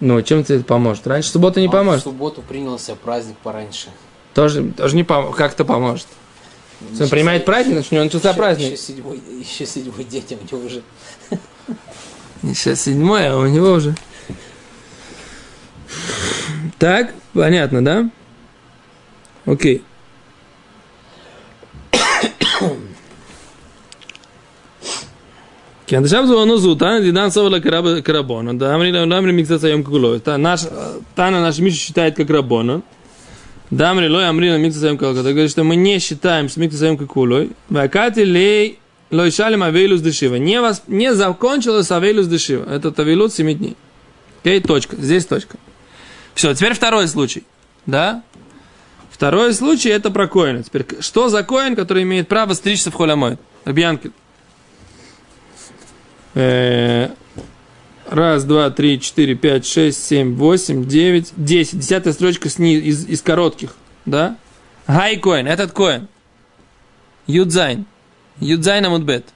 Ну, 0.00 0.20
чем 0.22 0.42
тебе 0.42 0.56
это 0.56 0.64
поможет? 0.64 1.06
Раньше 1.06 1.30
суббота 1.30 1.60
не 1.60 1.68
Он 1.68 1.72
поможет. 1.72 2.00
В 2.00 2.04
субботу 2.04 2.42
принялся 2.42 2.96
праздник 2.96 3.36
пораньше. 3.38 3.90
Тоже, 4.34 4.72
тоже 4.72 4.96
не 4.96 5.04
пом- 5.04 5.32
как-то 5.32 5.64
поможет. 5.64 6.08
Если 6.90 7.04
он 7.04 7.08
принимает 7.08 7.44
праздник, 7.44 7.74
значит, 7.74 7.92
у 7.92 7.94
него 7.94 8.04
начался 8.04 8.30
еще, 8.30 8.38
праздник. 8.38 8.66
Еще 8.72 8.76
седьмой, 8.78 9.22
еще 9.38 9.64
седьмой 9.64 10.04
день, 10.04 10.24
а 10.30 10.34
у 10.34 10.56
него 10.56 10.66
уже 10.66 10.82
Сейчас 12.42 12.80
седьмое, 12.80 13.32
а 13.32 13.38
у 13.38 13.46
него 13.46 13.70
уже. 13.70 13.94
Так, 16.82 17.14
понятно, 17.32 17.84
да? 17.84 18.02
Окей. 19.46 19.82
כן, 25.86 26.04
עכשיו 26.04 26.26
זו 26.26 26.42
הנוזות, 26.42 26.82
דידן 27.02 27.30
סובל 27.30 27.54
לקרבונו, 27.96 28.58
דאמרי 28.58 28.92
למקצת 28.92 29.64
היום 29.64 29.82
כולו, 29.82 30.18
תנא 30.18 30.56
наш 31.16 31.60
מישהו 31.60 31.80
считает 31.80 32.16
как 32.16 32.30
רבונו, 32.30 32.80
דאמרי 33.72 34.08
לא 34.08 34.26
יאמרי 34.26 34.50
למקצת 34.50 34.82
היום 34.82 34.96
Так 34.96 35.20
אתה 35.20 35.48
что 35.48 35.64
мы 35.64 35.76
не 35.76 36.00
считаем 36.00 36.48
с 36.48 36.56
מקצת 36.56 36.82
היום 36.82 36.96
כולו, 37.06 37.36
והקאתי 37.70 38.24
лей 38.24 38.76
лой 39.12 39.28
ישלם 39.28 39.62
авейлус 39.62 40.00
дешива, 40.00 40.36
не 40.36 40.60
вас 40.60 40.82
не 40.88 41.14
закончилось 41.14 41.92
авейлус 41.92 42.26
дешива, 42.26 42.64
это 42.64 42.92
авейлус 42.96 43.34
7 43.34 43.52
дней. 43.58 43.76
Окей, 44.40 44.60
точка, 44.60 44.96
здесь 44.96 45.26
точка. 45.26 45.58
Все, 46.34 46.54
теперь 46.54 46.74
второй 46.74 47.08
случай. 47.08 47.44
Да? 47.86 48.22
Второй 49.10 49.54
случай 49.54 49.90
это 49.90 50.10
про 50.10 50.26
коина. 50.26 50.62
Теперь, 50.62 50.86
что 51.00 51.28
за 51.28 51.42
коин, 51.42 51.76
который 51.76 52.02
имеет 52.02 52.28
право 52.28 52.54
стричься 52.54 52.90
в 52.90 52.94
холямой? 52.94 53.38
Рабьянки. 53.64 54.10
Э, 56.34 57.10
Раз, 58.12 58.44
два, 58.44 58.68
три, 58.68 59.00
четыре, 59.00 59.34
пять, 59.34 59.64
шесть, 59.64 60.06
семь, 60.06 60.34
восемь, 60.34 60.84
девять, 60.86 61.32
десять. 61.36 61.78
Десятая 61.78 62.12
строчка 62.12 62.50
сни, 62.50 62.74
из, 62.74 63.06
из 63.06 63.22
коротких. 63.22 63.74
Да? 64.04 64.36
האי 64.86 65.16
כהן, 65.16 65.46
этот 65.46 65.72
коин. 65.72 66.08
י״ז. 67.26 67.86
י״ז 68.38 68.84
עמוד 68.84 69.26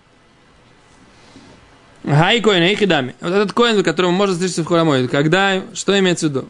ב. 2.04 2.40
האי 2.40 2.49
כהן, 2.49 2.64
היכי 2.64 2.92
דמי. 2.92 3.14
Вот 3.20 3.32
этот 3.32 3.52
коин, 3.52 3.82
которому 3.82 4.12
можно 4.12 4.34
стричься 4.34 4.62
в 4.62 4.66
חול 4.66 4.80
המועד. 4.80 5.08
Когда, 5.08 5.62
что 5.72 5.98
имеется 5.98 6.26
в 6.26 6.30
виду? 6.30 6.48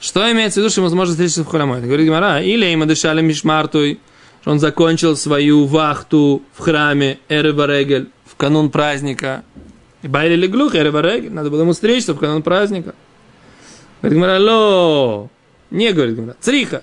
Что 0.00 0.30
имеется 0.30 0.60
в 0.60 0.62
виду, 0.62 0.70
что 0.70 0.82
ему 0.82 0.94
можно 0.94 1.12
стричься 1.12 1.42
в 1.42 1.46
חול 1.46 1.57
המועד? 1.57 1.80
Говорит 1.80 2.06
Гемара, 2.06 2.42
אילימא 2.42 2.86
דשלים 2.86 3.22
משמרתיה, 3.22 3.98
что 4.42 4.50
он 4.50 4.60
закончил 4.60 5.16
свою 5.16 5.64
вахту 5.64 6.42
в 6.54 6.60
храме 6.60 7.18
ערב 7.28 7.63
הרגל 7.63 8.10
в 8.24 8.36
канун 8.36 8.70
праздника. 8.70 9.42
איבעי 10.02 10.34
ליה 10.36 10.49
לגלוחי 10.49 10.74
ערב 10.74 10.96
הרגל, 10.96 11.32
надо 11.32 11.50
было 11.50 11.62
ему 11.62 11.72
стричься 11.72 12.14
в 12.14 12.18
канун 12.18 12.42
праздника. 12.42 12.94
Говорит 14.02 14.18
Гимара, 14.18 14.38
ло, 14.38 15.30
не 15.70 15.92
говорит 15.92 16.16
Гимара, 16.16 16.36
цриха. 16.40 16.82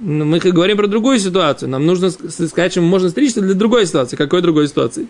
Но 0.00 0.24
мы 0.24 0.38
говорим 0.38 0.76
про 0.76 0.86
другую 0.86 1.18
ситуацию. 1.18 1.68
Нам 1.68 1.86
нужно 1.86 2.10
сказать, 2.10 2.72
что 2.72 2.80
можно 2.80 3.08
стричься 3.08 3.40
для 3.40 3.54
другой 3.54 3.86
ситуации. 3.86 4.16
Какой 4.16 4.42
другой 4.42 4.68
ситуации? 4.68 5.08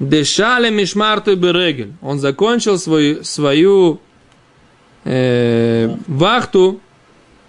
Дешале 0.00 0.70
мишмарту 0.70 1.36
берегель. 1.36 1.92
Он 2.02 2.18
закончил 2.18 2.78
свою, 2.78 3.24
свою 3.24 4.00
э, 5.04 5.94
вахту 6.06 6.80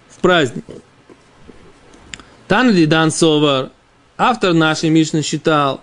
в 0.10 0.20
праздник. 0.20 0.66
Танди 2.48 2.86
Дан 2.86 3.12
Совар, 3.12 3.70
автор 4.18 4.54
нашей 4.54 4.90
Мишны 4.90 5.22
считал, 5.22 5.82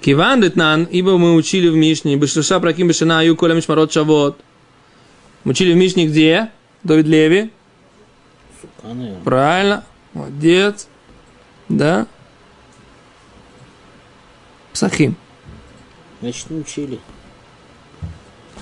Киван 0.00 0.40
Детнан, 0.40 0.84
ибо 0.84 1.18
мы 1.18 1.34
учили 1.34 1.68
в 1.68 1.74
Мишне, 1.74 2.16
Бешлуша 2.16 2.58
Праким 2.58 2.88
Бешана 2.88 3.20
Аю 3.20 3.36
Коля 3.36 3.54
Мишмарот 3.54 3.92
Шавот. 3.92 4.40
Мы 5.44 5.50
учили 5.50 5.72
в 5.72 5.76
Мишне 5.76 6.06
где? 6.06 6.50
Давид 6.82 7.06
Леви. 7.06 7.50
Правильно. 9.24 9.84
Молодец. 10.14 10.88
Да. 11.68 12.06
Псахим. 14.72 15.16
Значит, 16.20 16.50
учили. 16.50 16.98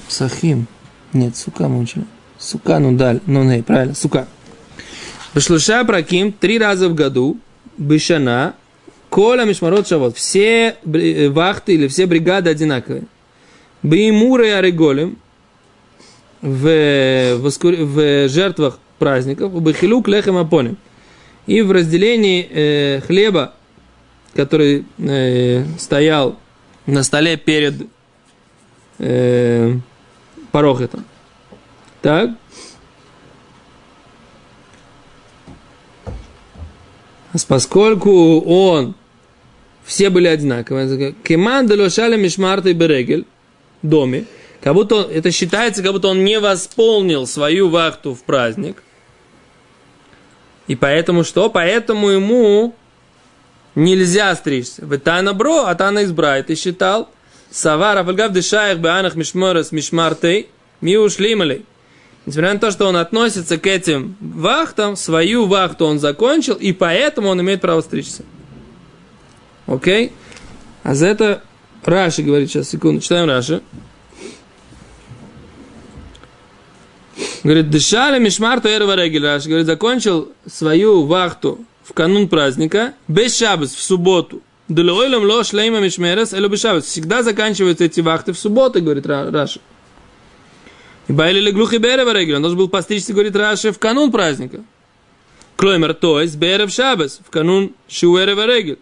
Псахим. 0.08 0.66
Нет, 1.12 1.36
сука 1.36 1.68
мы 1.68 1.80
учили. 1.80 2.04
Сука, 2.38 2.78
ну 2.78 2.92
даль. 2.92 3.20
Ну, 3.26 3.42
не, 3.42 3.62
правильно, 3.62 3.94
сука. 3.94 4.28
Бешлуша 5.34 5.84
праким 5.84 6.32
три 6.32 6.58
раза 6.58 6.88
в 6.88 6.94
году, 6.94 7.38
бешана, 7.76 8.54
кола 9.10 9.44
мишмарот 9.44 9.86
шавот. 9.88 10.16
Все 10.16 10.76
э, 10.84 11.28
вахты 11.28 11.74
или 11.74 11.88
все 11.88 12.06
бригады 12.06 12.50
одинаковые. 12.50 13.04
Беймура 13.82 14.46
и 14.46 14.50
Ареголем 14.50 15.18
в, 16.40 17.36
воскур- 17.36 17.84
в 17.84 18.28
жертвах 18.28 18.78
праздников, 18.98 19.52
бахилук 19.60 20.08
лехем 20.08 20.36
апоним. 20.36 20.76
И 21.46 21.62
в 21.62 21.72
разделении 21.72 22.46
э, 22.50 23.00
хлеба, 23.06 23.54
который 24.34 24.84
э, 24.98 25.64
стоял 25.78 26.38
на 26.86 27.02
столе 27.02 27.36
перед 27.36 27.86
э, 28.98 29.76
порохетом. 30.52 31.04
Так? 32.02 32.30
А 37.32 37.36
Поскольку 37.46 38.40
он, 38.40 38.94
все 39.84 40.10
были 40.10 40.28
одинаковые, 40.28 41.14
кеман 41.22 41.66
делошали 41.66 42.16
мишмарта 42.16 42.70
и 42.70 42.72
берегель, 42.72 43.26
доме, 43.82 44.24
как 44.60 44.74
будто 44.74 44.96
он, 44.96 45.10
это 45.10 45.30
считается, 45.30 45.82
как 45.82 45.92
будто 45.92 46.08
он 46.08 46.24
не 46.24 46.40
восполнил 46.40 47.26
свою 47.26 47.68
вахту 47.68 48.14
в 48.14 48.22
праздник. 48.22 48.82
И 50.66 50.74
поэтому 50.74 51.24
что? 51.24 51.48
Поэтому 51.48 52.10
ему 52.10 52.74
нельзя 53.74 54.34
стричься. 54.34 54.84
Ветана 54.84 55.32
бро, 55.32 55.64
а 55.64 55.74
тана 55.74 56.04
избрает. 56.04 56.50
И 56.50 56.56
считал, 56.56 57.08
Савара 57.50 58.04
фальгав 58.04 58.32
дышаях 58.32 58.78
беанах 58.78 59.14
мишморес 59.14 59.72
мишмартей, 59.72 60.48
ми 60.80 60.96
ушли 60.96 61.34
малей. 61.34 61.64
Несмотря 62.26 62.52
на 62.52 62.60
то, 62.60 62.70
что 62.70 62.86
он 62.86 62.96
относится 62.96 63.56
к 63.56 63.66
этим 63.66 64.16
вахтам, 64.20 64.96
свою 64.96 65.46
вахту 65.46 65.86
он 65.86 65.98
закончил, 65.98 66.54
и 66.54 66.72
поэтому 66.72 67.28
он 67.28 67.40
имеет 67.40 67.62
право 67.62 67.80
стричься. 67.80 68.22
Окей? 69.66 70.12
А 70.82 70.94
за 70.94 71.06
это 71.06 71.42
Раши 71.84 72.22
говорит, 72.22 72.50
сейчас, 72.50 72.68
секунду, 72.68 73.00
читаем 73.00 73.28
Раши. 73.28 73.62
Говорит, 77.42 77.70
дышали 77.70 78.18
мишмарту 78.18 78.68
эрва. 78.68 78.94
Раши 78.94 79.48
говорит, 79.48 79.66
закончил 79.66 80.32
свою 80.46 81.06
вахту 81.06 81.64
в 81.82 81.94
канун 81.94 82.28
праздника, 82.28 82.92
без 83.06 83.38
шабас, 83.38 83.74
в 83.74 83.82
субботу. 83.82 84.42
Делойлем 84.68 85.24
ло 85.24 85.44
шлейма 85.44 85.80
мишмерес, 85.80 86.32
эло 86.34 86.48
бешабас. 86.48 86.84
Всегда 86.84 87.22
заканчиваются 87.22 87.84
эти 87.84 88.00
вахты 88.00 88.32
в 88.32 88.38
субботу, 88.38 88.82
говорит 88.82 89.06
Ра- 89.06 89.30
Раши. 89.30 89.60
И 91.08 91.12
байли 91.12 91.40
леглухи 91.40 91.76
берева 91.78 92.12
регель. 92.12 92.36
Он 92.36 92.42
должен 92.42 92.58
был 92.58 92.68
постричься, 92.68 93.14
говорит 93.14 93.34
Раши, 93.34 93.72
в 93.72 93.78
канун 93.78 94.12
праздника. 94.12 94.60
Клоймер, 95.56 95.94
то 95.94 96.20
есть 96.20 96.36
берев 96.36 96.70
шабас, 96.70 97.18
в 97.26 97.30
канун 97.30 97.72
шуэрева 97.88 98.46
регель. 98.46 98.78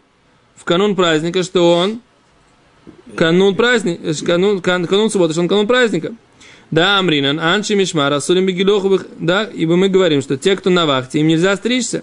В 0.57 0.64
канун 0.64 0.97
праздника, 0.97 1.43
что 1.45 1.73
он 1.76 2.00
канун 3.14 3.55
праздника, 3.55 4.12
канун, 4.26 4.61
кан, 4.61 4.87
канун 4.87 5.09
субботы, 5.11 5.33
что 5.35 5.43
он 5.43 5.49
канун 5.49 5.66
праздника. 5.69 6.14
Да, 6.73 6.99
Амринан, 6.99 7.38
Анши 7.38 7.76
Мишмар, 7.76 8.12
Асурим 8.12 8.45
Бегилоху, 8.47 9.00
да, 9.21 9.45
ибо 9.45 9.76
мы 9.76 9.88
говорим, 9.88 10.21
что 10.21 10.37
те, 10.37 10.57
кто 10.57 10.69
на 10.69 10.85
вахте, 10.85 11.21
им 11.21 11.28
нельзя 11.28 11.57
стричься. 11.57 12.02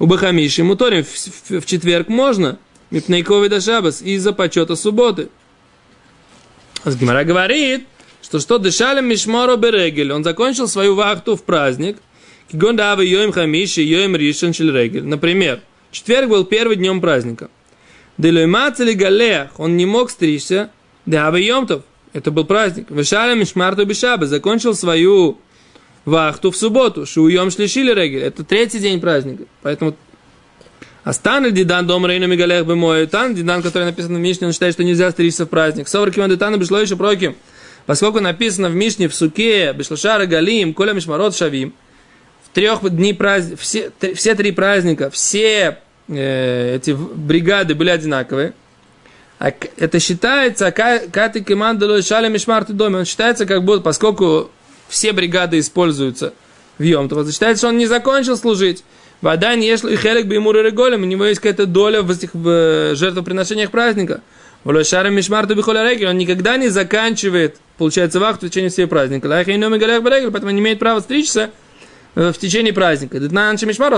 У 0.00 0.06
Бахамиши 0.06 0.64
Муторим 0.64 1.04
в, 1.04 1.08
в- 1.08 1.60
в 1.60 1.66
четверг 1.66 2.08
можно. 2.08 2.58
Мипнейковый 2.90 3.48
до 3.48 3.60
Шабас 3.60 4.02
из-за 4.02 4.32
почета 4.32 4.76
субботы. 4.76 5.28
Гимара 6.84 7.24
говорит, 7.24 7.86
что 8.22 8.40
что 8.40 8.58
дышали 8.58 9.02
Мишморо 9.02 9.56
Берегель. 9.56 10.12
Он 10.12 10.24
закончил 10.24 10.68
свою 10.68 10.94
вахту 10.94 11.36
в 11.36 11.42
праздник. 11.42 11.98
Кигондава 12.50 13.02
Йоим 13.02 13.32
Хамиши, 13.32 13.82
Йоим 13.82 14.16
Ришен 14.16 14.52
Регель. 14.52 15.04
Например, 15.04 15.60
четверг 15.90 16.30
был 16.30 16.44
первым 16.44 16.78
днем 16.78 17.00
праздника. 17.00 17.50
Делоймац 18.16 18.80
или 18.80 18.94
Галех, 18.94 19.50
он 19.58 19.76
не 19.76 19.84
мог 19.84 20.10
стричься. 20.10 20.70
Деава 21.04 21.36
Йомтов, 21.36 21.82
это 22.12 22.30
был 22.30 22.44
праздник. 22.44 22.90
Вышали 22.90 23.38
Мишмарту 23.38 23.84
Бешаба, 23.84 24.26
закончил 24.26 24.74
свою 24.74 25.38
вахту 26.04 26.50
в 26.50 26.56
субботу. 26.56 27.06
Шуйом 27.06 27.50
Шлишили 27.50 27.92
Регель, 27.92 28.22
это 28.22 28.44
третий 28.44 28.78
день 28.78 29.00
праздника. 29.00 29.44
Поэтому 29.62 29.94
Астан 31.04 31.52
Дидан 31.52 31.86
Дом 31.86 32.06
Рейна 32.06 32.24
Мигалех 32.24 32.66
Бемой. 32.66 33.06
Тан 33.06 33.34
Дидан, 33.34 33.62
который 33.62 33.84
написан 33.84 34.14
в 34.14 34.18
Мишне, 34.18 34.46
он 34.46 34.52
считает, 34.52 34.74
что 34.74 34.84
нельзя 34.84 35.10
стричься 35.10 35.46
в 35.46 35.48
праздник. 35.48 35.88
Совар 35.88 36.10
Киван 36.10 36.30
Дитана 36.30 36.56
Бешло 36.56 36.78
еще 36.78 36.96
проким. 36.96 37.36
Поскольку 37.86 38.20
написано 38.20 38.68
в 38.68 38.74
Мишне, 38.74 39.08
в 39.08 39.14
Суке, 39.14 39.72
Бешлашара 39.72 40.26
Галим, 40.26 40.74
Коля 40.74 40.92
Мишмарот 40.92 41.34
Шавим, 41.34 41.72
в 42.44 42.54
трех 42.54 42.88
дни 42.90 43.14
праздника, 43.14 43.60
все, 43.60 43.90
три- 43.98 44.14
все 44.14 44.34
три 44.34 44.52
праздника, 44.52 45.08
все 45.10 45.78
э, 46.08 46.76
эти 46.76 46.90
бригады 46.90 47.74
были 47.74 47.90
одинаковые. 47.90 48.52
А 49.38 49.52
это 49.76 50.00
считается, 50.00 50.70
каты 50.72 51.44
команды 51.44 52.02
шали 52.02 52.28
мишмарты 52.28 52.72
доме, 52.72 52.98
он 52.98 53.04
считается 53.04 53.46
как 53.46 53.62
будто, 53.64 53.82
поскольку 53.82 54.50
все 54.88 55.12
бригады 55.12 55.60
используются 55.60 56.34
в 56.76 56.82
Йом, 56.82 57.08
то 57.08 57.24
считается, 57.30 57.60
что 57.60 57.68
он 57.68 57.78
не 57.78 57.86
закончил 57.86 58.36
служить. 58.36 58.82
Вода 59.20 59.54
не 59.56 59.66
ешла 59.66 59.90
и 59.90 59.96
бы 60.26 60.34
ему 60.34 60.52
реголем, 60.52 61.02
у 61.02 61.06
него 61.06 61.24
есть 61.24 61.40
какая-то 61.40 61.66
доля 61.66 62.02
в 62.02 62.10
этих 62.10 62.34
в, 62.34 62.48
э, 62.48 62.94
жертвоприношениях 62.94 63.70
праздника. 63.70 64.20
Волошарам 64.64 65.14
мишмарту 65.14 65.54
бихоля 65.54 65.88
регель, 65.88 66.08
он 66.08 66.18
никогда 66.18 66.56
не 66.56 66.68
заканчивает, 66.68 67.56
получается, 67.78 68.20
вахту 68.20 68.46
в 68.46 68.50
течение 68.50 68.70
всей 68.70 68.86
праздника. 68.86 69.26
Лайха 69.26 69.50
и 69.52 69.56
берегель, 70.02 70.30
поэтому 70.30 70.52
не 70.52 70.60
имеет 70.60 70.78
права 70.78 71.00
стричься 71.00 71.50
э, 72.14 72.32
в 72.32 72.38
течение 72.38 72.72
праздника. 72.72 73.18
Дитнан 73.18 73.56
мишмар, 73.60 73.92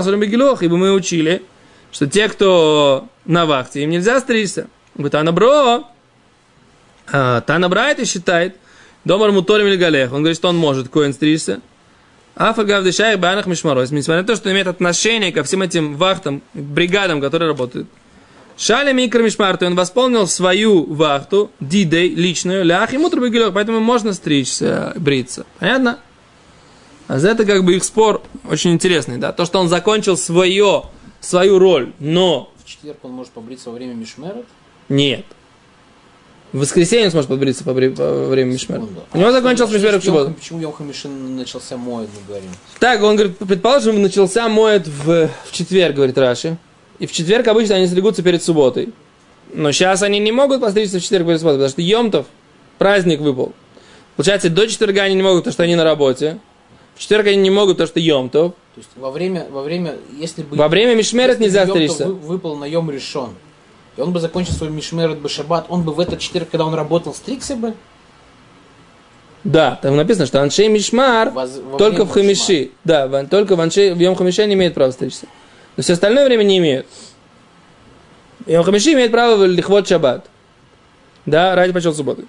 ибо 0.63 0.77
мы 0.77 0.91
учили, 0.93 1.43
что 1.91 2.07
те, 2.07 2.27
кто 2.27 3.07
на 3.25 3.45
вахте, 3.45 3.83
им 3.83 3.89
нельзя 3.91 4.19
стричься. 4.19 4.67
Говорит, 4.95 5.11
Тана 5.11 5.31
Бро, 5.31 5.87
а, 7.11 7.41
Тана 7.41 7.69
Брайта 7.69 8.05
считает, 8.05 8.55
Домар 9.03 9.31
Муторим 9.31 9.67
или 9.67 9.77
Галех, 9.77 10.13
он 10.13 10.19
говорит, 10.19 10.37
что 10.37 10.49
он 10.49 10.57
может 10.57 10.89
коин 10.89 11.13
стричься. 11.13 11.61
Афагав 12.35 12.83
Дешайх 12.83 13.19
Банах 13.19 13.45
Мишмарос, 13.45 13.91
несмотря 13.91 14.21
на 14.21 14.27
то, 14.27 14.35
что 14.35 14.51
имеет 14.51 14.67
отношение 14.67 15.31
ко 15.31 15.43
всем 15.43 15.61
этим 15.61 15.95
вахтам, 15.95 16.41
бригадам, 16.53 17.21
которые 17.21 17.49
работают. 17.49 17.87
Шали 18.57 18.93
Микро 18.93 19.21
Мишмарту, 19.23 19.65
он 19.65 19.75
восполнил 19.75 20.27
свою 20.27 20.83
вахту, 20.93 21.51
дидей, 21.59 22.13
личную, 22.13 22.63
лях, 22.63 22.93
ему 22.93 23.09
трубегелек, 23.09 23.53
поэтому 23.53 23.79
можно 23.79 24.13
стричься, 24.13 24.93
бриться. 24.95 25.45
Понятно? 25.59 25.99
А 27.07 27.19
за 27.19 27.29
это 27.31 27.45
как 27.45 27.65
бы 27.65 27.75
их 27.75 27.83
спор 27.83 28.21
очень 28.49 28.71
интересный, 28.71 29.17
да? 29.17 29.31
То, 29.33 29.45
что 29.45 29.59
он 29.59 29.67
закончил 29.67 30.15
свое, 30.15 30.83
свою 31.19 31.59
роль, 31.59 31.91
но 31.99 32.51
В 32.63 32.67
четверг 32.69 32.99
он 33.03 33.11
может 33.11 33.33
побриться 33.33 33.69
во 33.69 33.75
время 33.75 33.93
Мишмерет. 33.93 34.45
нет. 34.89 35.25
В 36.53 36.59
воскресенье 36.59 37.05
он 37.05 37.11
сможет 37.11 37.29
подбриться 37.29 37.63
по, 37.63 37.73
по 37.73 38.25
время 38.27 38.51
Мишмера. 38.51 38.83
У 39.13 39.17
него 39.17 39.31
закончился 39.31 39.73
Мишмер 39.73 39.99
в 39.99 40.03
субботу. 40.03 40.33
Почему 40.33 40.59
Йом 40.59 40.73
Хамишин 40.73 41.37
начался 41.37 41.77
мой, 41.77 42.03
мы 42.03 42.27
говорим? 42.27 42.49
Так, 42.79 43.01
он 43.03 43.15
говорит, 43.15 43.37
предположим, 43.37 44.01
начался 44.01 44.49
моет 44.49 44.85
в, 44.87 45.29
в 45.45 45.51
четверг, 45.51 45.95
говорит 45.95 46.17
Раши. 46.17 46.57
И 46.99 47.05
в 47.05 47.11
четверг 47.13 47.47
обычно 47.47 47.75
они 47.75 47.87
стригутся 47.87 48.21
перед 48.21 48.43
субботой. 48.43 48.89
Но 49.53 49.71
сейчас 49.71 50.03
они 50.03 50.19
не 50.19 50.31
могут 50.31 50.61
постричься 50.61 50.99
в 50.99 51.03
четверг 51.03 51.25
перед 51.27 51.39
субботой, 51.39 51.57
потому 51.59 51.71
что 51.71 51.81
Йомтов 51.81 52.25
праздник 52.77 53.21
выпал. 53.21 53.53
Получается, 54.17 54.49
до 54.49 54.67
четверга 54.67 55.03
они 55.03 55.15
не 55.15 55.23
могут, 55.23 55.39
потому 55.43 55.53
что 55.53 55.63
они 55.63 55.75
на 55.75 55.83
работе. 55.85 56.39
В 56.95 56.99
четверг 56.99 57.27
они 57.27 57.37
не 57.37 57.49
могут, 57.49 57.77
потому 57.77 57.87
что 57.87 57.99
Йомтов. 57.99 58.53
То 58.75 58.79
есть 58.79 58.89
во 58.95 59.09
время, 59.11 59.47
во 59.49 59.63
время, 59.63 59.95
если 60.17 60.43
бы... 60.43 60.55
Во 60.57 60.67
время 60.67 60.95
Мишмерет 60.95 61.39
нельзя 61.39 61.65
стричься. 61.65 62.07
вы- 62.07 62.13
выпал 62.13 62.55
на 62.57 62.65
Йом 62.65 62.91
решен, 62.91 63.29
и 64.01 64.03
он 64.03 64.11
бы 64.11 64.19
закончил 64.19 64.53
свой 64.53 64.69
Мишмерет 64.69 65.19
бы 65.19 65.29
Шаббат, 65.29 65.67
он 65.69 65.83
бы 65.83 65.93
в 65.93 65.99
этот 65.99 66.19
четверг, 66.19 66.49
когда 66.49 66.65
он 66.65 66.73
работал, 66.73 67.13
стригся 67.13 67.55
бы? 67.55 67.75
Да, 69.43 69.79
там 69.81 69.95
написано, 69.95 70.25
что 70.25 70.41
Аншей 70.41 70.67
Мишмар 70.67 71.29
Воз- 71.31 71.59
во 71.63 71.77
только 71.77 72.05
в 72.05 72.09
Хамиши. 72.11 72.71
Да, 72.83 73.07
в- 73.07 73.27
только 73.27 73.55
в, 73.55 73.61
Аншей, 73.61 73.93
в 73.93 73.99
Йом 73.99 74.15
Хамиши 74.15 74.41
они 74.43 74.53
имеют 74.53 74.73
право 74.75 74.91
стричься. 74.91 75.27
Но 75.77 75.83
все 75.83 75.93
остальное 75.93 76.25
время 76.25 76.43
не 76.43 76.57
имеют. 76.59 76.85
Йом 78.45 78.63
Хамиши 78.63 78.93
имеет 78.93 79.11
право 79.11 79.43
Лихвот 79.45 79.87
Шаббат. 79.87 80.27
Да, 81.25 81.55
ради 81.55 81.73
почет 81.73 81.95
субботы. 81.95 82.25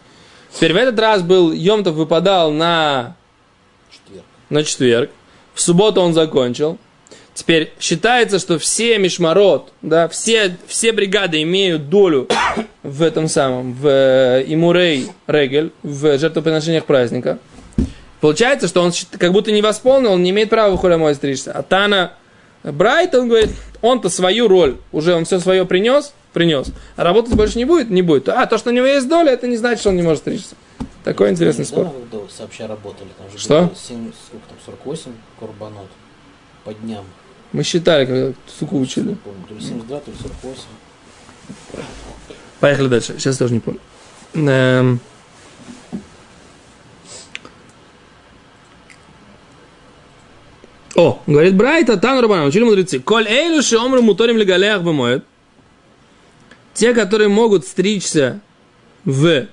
Теперь 0.55 0.73
в 0.73 0.77
этот 0.77 0.99
раз 0.99 1.23
был 1.23 1.53
Йомтов 1.53 1.95
выпадал 1.95 2.51
на, 2.51 3.17
Четверг. 3.91 4.25
на 4.51 4.65
четверг. 4.65 5.11
В 5.55 5.61
субботу 5.61 6.01
он 6.01 6.13
закончил. 6.15 6.79
Теперь 7.35 7.73
считается, 7.81 8.39
что 8.39 8.59
все 8.59 8.99
мишмарот, 8.99 9.73
да, 9.81 10.09
все, 10.09 10.57
все 10.67 10.93
бригады 10.93 11.43
имеют 11.43 11.89
долю 11.89 12.29
в 12.83 13.03
этом 13.03 13.27
самом, 13.27 13.73
в 13.73 13.87
э, 13.87 14.45
Имурей 14.47 15.09
Регель, 15.27 15.73
в 15.83 16.19
жертвоприношениях 16.19 16.85
праздника. 16.85 17.39
Получается, 18.21 18.69
что 18.69 18.83
он 18.83 18.93
как 19.19 19.33
будто 19.33 19.51
не 19.51 19.63
восполнил, 19.63 20.13
он 20.13 20.23
не 20.23 20.31
имеет 20.31 20.51
права 20.51 20.77
в 20.77 20.99
мой 20.99 21.15
стричься. 21.15 21.53
А 21.53 21.63
Тана 21.63 22.13
Брайт, 22.63 23.15
он 23.15 23.29
говорит, 23.29 23.51
он-то 23.81 24.09
свою 24.09 24.47
роль, 24.47 24.77
уже 24.93 25.15
он 25.15 25.25
все 25.25 25.41
свое 25.41 25.65
принес, 25.65 26.13
принес, 26.33 26.69
а 26.97 27.03
работать 27.03 27.35
больше 27.35 27.59
не 27.59 27.65
будет, 27.65 27.91
не 27.91 28.03
будет. 28.03 28.29
А 28.29 28.47
то, 28.47 28.59
что 28.59 28.71
у 28.71 28.73
него 28.73 28.87
есть 28.87 29.09
доля, 29.09 29.33
это 29.33 29.49
не 29.49 29.57
значит, 29.57 29.81
что 29.81 29.89
он 29.89 29.97
не 29.97 30.03
может 30.03 30.21
стричься. 30.21 30.55
Такой 31.03 31.31
интересный 31.31 31.65
спор. 31.65 31.93
Сообща 32.31 32.69
работали, 32.69 33.09
там 33.19 33.29
же 33.31 33.39
Что? 33.39 33.63
было 33.63 33.71
7, 33.75 34.13
сколько 34.27 34.47
там, 34.49 34.59
48 34.67 35.13
корбанот 35.41 35.89
по 36.65 36.73
дням. 36.73 37.05
Мы 37.53 37.65
считали, 37.65 38.07
когда 38.07 38.33
суку 38.59 38.81
учили. 38.81 39.11
Не 39.11 39.15
помню, 39.17 39.45
то 39.49 39.55
ли 39.55 39.61
72, 39.61 40.01
то 40.01 40.11
ли 40.11 40.17
48. 40.17 40.63
Поехали 42.61 42.89
дальше. 42.89 43.15
Сейчас 43.19 43.37
тоже 43.37 43.55
не 43.55 43.61
помню. 43.61 43.81
Эм. 44.35 45.01
О, 50.95 51.23
говорит 51.27 51.57
Брайта, 51.57 51.97
там 51.97 52.21
Рабана, 52.21 52.45
учили 52.45 52.65
мудрецы. 52.65 53.01
Коль 53.01 53.27
эйлю 53.27 53.63
омру 53.79 54.03
муторим 54.03 54.37
легалеях 54.37 54.83
бемоет. 54.83 55.25
Те, 56.75 56.95
которые 56.95 57.29
могут 57.29 57.67
стричься 57.67 58.41
в 59.05 59.47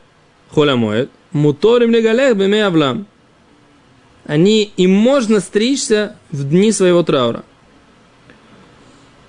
холямоет, 0.52 1.10
муторим 1.32 1.92
легалеях 1.92 2.38
беме 2.38 2.66
авлам. 2.66 3.08
Они, 4.26 4.72
им 4.78 4.92
можно 4.92 5.40
стричься 5.40 6.18
в 6.32 6.48
дни 6.48 6.72
своего 6.72 7.04
траура. 7.04 7.44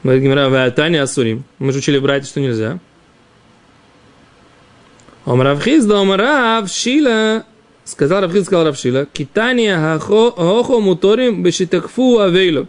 Говорит 0.02 0.22
Гимара, 0.22 0.70
Таня 0.70 1.02
Асурим. 1.02 1.44
Мы 1.58 1.72
же 1.72 1.78
учили 1.78 1.98
в 1.98 2.02
Брайте, 2.02 2.26
что 2.26 2.40
нельзя. 2.40 2.78
Ом 5.26 5.42
Равхизда, 5.42 5.98
Ом 5.98 6.12
Рав 6.14 6.70
Шила, 6.70 7.44
сказал 7.84 8.22
Равхизда, 8.22 8.46
сказал 8.46 8.64
Рав 8.64 8.78
Шила, 8.78 9.04
Китания 9.04 9.98
хохо 9.98 10.80
муторим 10.80 11.42
бешитакфу 11.42 12.18
авейлов. 12.18 12.68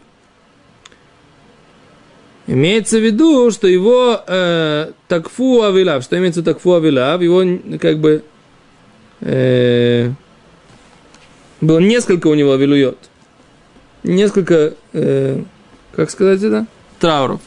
Имеется 2.48 2.98
в 2.98 3.02
виду, 3.02 3.50
что 3.52 3.67
его 3.67 4.22
э, 4.28 4.91
такфу 5.08 5.62
авилав, 5.63 6.04
что 6.04 6.17
имеется 6.17 6.44
такфу 6.44 6.74
авилав, 6.74 7.22
его 7.22 7.44
как 7.80 8.00
бы 8.00 8.24
э, 9.22 10.12
было 11.62 11.80
несколько 11.80 12.28
у 12.28 12.34
него 12.34 12.52
авилует. 12.52 12.98
Несколько, 14.04 14.74
э, 14.91 15.41
как 15.96 16.10
сказать 16.10 16.44
это? 16.44 16.65
Трауров. 17.02 17.42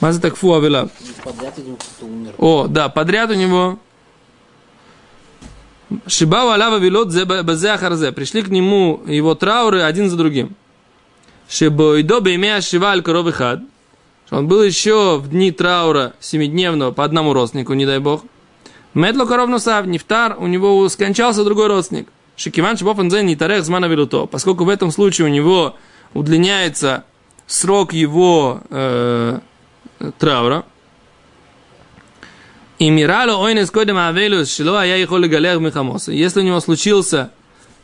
Маза. 0.00 0.20
Подряд 0.20 1.58
один 1.58 1.76
кто-то 1.76 2.04
умер. 2.04 2.34
О, 2.38 2.66
да, 2.68 2.88
подряд 2.88 3.30
у 3.30 3.34
него. 3.34 3.78
Шибау 6.06 6.50
алава 6.50 6.78
вилот 6.78 7.08
базе 7.44 7.70
ахарзе. 7.70 8.12
Пришли 8.12 8.42
к 8.42 8.48
нему 8.48 9.02
его 9.06 9.34
трауры 9.34 9.82
один 9.82 10.08
за 10.08 10.16
другим. 10.16 10.54
Шибойдо 11.48 12.20
беймея 12.20 12.60
шива 12.60 12.90
аль 12.90 13.02
хад. 13.32 13.60
Он 14.30 14.46
был 14.46 14.62
еще 14.62 15.18
в 15.18 15.30
дни 15.30 15.50
траура 15.50 16.14
семидневного 16.20 16.90
по 16.90 17.04
одному 17.04 17.32
родственнику, 17.32 17.74
не 17.74 17.86
дай 17.86 17.98
бог. 17.98 18.24
Медло 18.94 19.24
коров 19.24 19.48
носав, 19.48 19.86
нефтар, 19.86 20.36
у 20.38 20.46
него 20.46 20.88
скончался 20.88 21.44
другой 21.44 21.68
родственник. 21.68 22.08
Шикиван 22.36 22.76
шибофан 22.76 23.10
зе 23.10 23.22
не 23.22 23.36
тарех 23.36 23.64
змана 23.64 23.86
вилуто. 23.86 24.26
Поскольку 24.26 24.64
в 24.64 24.68
этом 24.68 24.90
случае 24.90 25.26
у 25.26 25.30
него 25.30 25.76
удлиняется 26.14 27.04
срок 27.46 27.92
его 27.92 28.60
э, 28.70 29.40
траура, 30.18 30.64
и 32.78 32.90
мирало 32.90 33.42
ойнес 33.42 33.70
койдем 33.70 33.96
авелус 33.96 34.54
шило 34.54 34.82
а 34.82 34.84
я 34.84 34.96
их 34.96 35.08
галех 35.08 35.60
михамоса. 35.60 36.12
Если 36.12 36.40
у 36.40 36.42
него 36.42 36.60
случился 36.60 37.30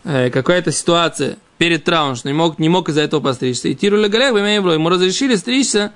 э, 0.05 0.31
какая-то 0.31 0.71
ситуация 0.71 1.39
перед 1.57 1.85
трауром, 1.85 2.17
что 2.17 2.29
не 2.29 2.35
мог, 2.35 2.59
не 2.59 2.69
мог 2.69 2.89
из-за 2.89 3.03
этого 3.03 3.21
постричься, 3.21 3.69
и 3.69 3.75
тиру 3.75 3.97
галех 4.09 4.35
ему 4.35 4.89
разрешили 4.89 5.37
стричься 5.37 5.93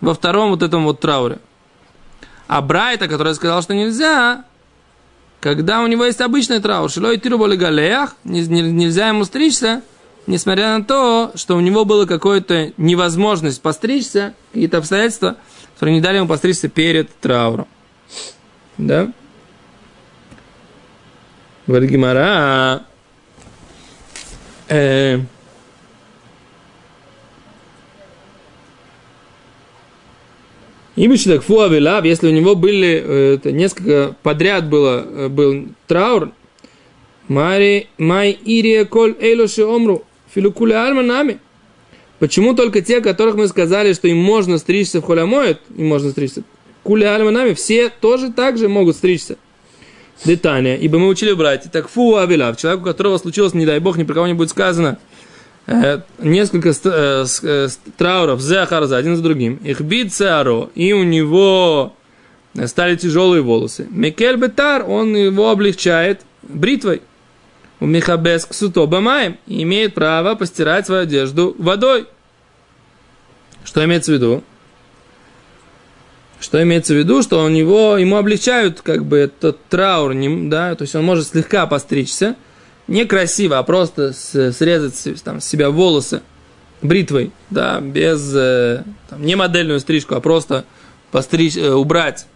во 0.00 0.12
втором 0.12 0.50
вот 0.50 0.62
этом 0.62 0.84
вот 0.84 1.00
трауре. 1.00 1.38
А 2.46 2.60
Брайта, 2.60 3.08
который 3.08 3.34
сказал, 3.34 3.62
что 3.62 3.74
нельзя, 3.74 4.44
когда 5.40 5.80
у 5.80 5.86
него 5.86 6.04
есть 6.04 6.20
обычный 6.20 6.60
траур, 6.60 6.90
шилой 6.90 7.18
тируболи 7.18 7.56
галеях, 7.56 8.16
нельзя 8.24 9.08
ему 9.08 9.24
стричься, 9.24 9.82
несмотря 10.26 10.78
на 10.78 10.84
то, 10.84 11.32
что 11.34 11.56
у 11.56 11.60
него 11.60 11.84
была 11.84 12.06
какая-то 12.06 12.72
невозможность 12.76 13.60
постричься, 13.60 14.34
какие-то 14.52 14.78
обстоятельства, 14.78 15.36
которые 15.74 15.96
не 15.96 16.00
дали 16.00 16.18
ему 16.18 16.28
постричься 16.28 16.68
перед 16.68 17.14
трауром. 17.20 17.66
Да? 18.78 19.12
Говорит 21.66 21.90
Гимара, 21.90 22.84
э, 24.68 25.20
Имечдак 30.96 31.42
фуавелав, 31.42 32.04
если 32.04 32.28
у 32.28 32.30
него 32.30 32.54
были 32.54 33.02
э, 33.04 33.34
это, 33.34 33.50
несколько 33.50 34.14
подряд 34.22 34.68
было, 34.68 35.04
э, 35.04 35.28
был 35.28 35.66
траур, 35.88 36.32
Мари, 37.26 37.88
май 37.96 38.38
ирия 38.44 38.84
коль 38.84 39.16
эйлоши 39.18 39.64
омру, 39.64 40.04
филукуля 40.34 40.86
альма 40.86 41.02
нами. 41.02 41.38
Почему 42.18 42.54
только 42.54 42.80
те, 42.80 43.00
которых 43.00 43.34
мы 43.36 43.48
сказали, 43.48 43.92
что 43.92 44.08
им 44.08 44.18
можно 44.18 44.58
стричься 44.58 45.00
в 45.00 45.04
холямоет, 45.04 45.60
им 45.76 45.88
можно 45.88 46.10
стричься, 46.10 46.42
куля 46.82 47.14
альма 47.14 47.30
нами, 47.30 47.54
все 47.54 47.88
тоже 47.88 48.32
так 48.32 48.56
же 48.56 48.68
могут 48.68 48.96
стричься. 48.96 49.36
Детание, 50.24 50.78
ибо 50.78 50.98
мы 50.98 51.08
учили 51.08 51.32
братья, 51.32 51.68
так 51.68 51.88
фу 51.88 52.16
авилав, 52.16 52.56
человеку, 52.56 52.84
у 52.84 52.86
которого 52.86 53.18
случилось, 53.18 53.52
не 53.52 53.66
дай 53.66 53.80
бог, 53.80 53.96
ни 53.96 54.04
про 54.04 54.14
кого 54.14 54.26
не 54.28 54.34
будет 54.34 54.50
сказано, 54.50 54.98
Э, 55.66 56.00
несколько 56.18 56.72
э, 56.84 57.24
э, 57.42 57.68
трауров 57.96 58.40
Зехарза 58.40 58.96
один 58.98 59.16
за 59.16 59.22
другим. 59.22 59.56
Их 59.64 59.80
бит 59.80 60.12
Сеаро, 60.12 60.70
и 60.74 60.92
у 60.92 61.04
него 61.04 61.94
стали 62.66 62.96
тяжелые 62.96 63.42
волосы. 63.42 63.86
Микель 63.90 64.36
Бетар, 64.36 64.88
он 64.88 65.16
его 65.16 65.50
облегчает 65.50 66.20
бритвой. 66.42 67.00
У 67.80 67.86
Михабес 67.86 68.46
Ксуто 68.46 68.86
Бамаем 68.86 69.38
имеет 69.46 69.94
право 69.94 70.34
постирать 70.34 70.86
свою 70.86 71.02
одежду 71.02 71.54
водой. 71.58 72.06
Что 73.64 73.84
имеется 73.84 74.12
в 74.12 74.14
виду? 74.14 74.44
Что 76.40 76.62
имеется 76.62 76.94
в 76.94 76.96
виду, 76.96 77.22
что 77.22 77.42
у 77.42 77.48
него, 77.48 77.96
ему 77.96 78.16
облегчают 78.16 78.82
как 78.82 79.04
бы 79.04 79.16
этот 79.18 79.64
траур, 79.68 80.14
да, 80.48 80.74
то 80.74 80.82
есть 80.82 80.94
он 80.94 81.04
может 81.04 81.28
слегка 81.28 81.66
постричься, 81.66 82.36
не 82.86 83.06
красиво, 83.06 83.58
а 83.58 83.62
просто 83.62 84.12
срезать 84.12 85.22
там, 85.22 85.40
с 85.40 85.46
себя 85.46 85.70
волосы 85.70 86.20
бритвой, 86.82 87.32
да, 87.48 87.80
без, 87.80 88.32
э, 88.34 88.84
там, 89.08 89.24
не 89.24 89.36
модельную 89.36 89.80
стрижку, 89.80 90.14
а 90.16 90.20
просто 90.20 90.66
постричь, 91.10 91.56
э, 91.56 91.72
убрать. 91.72 92.26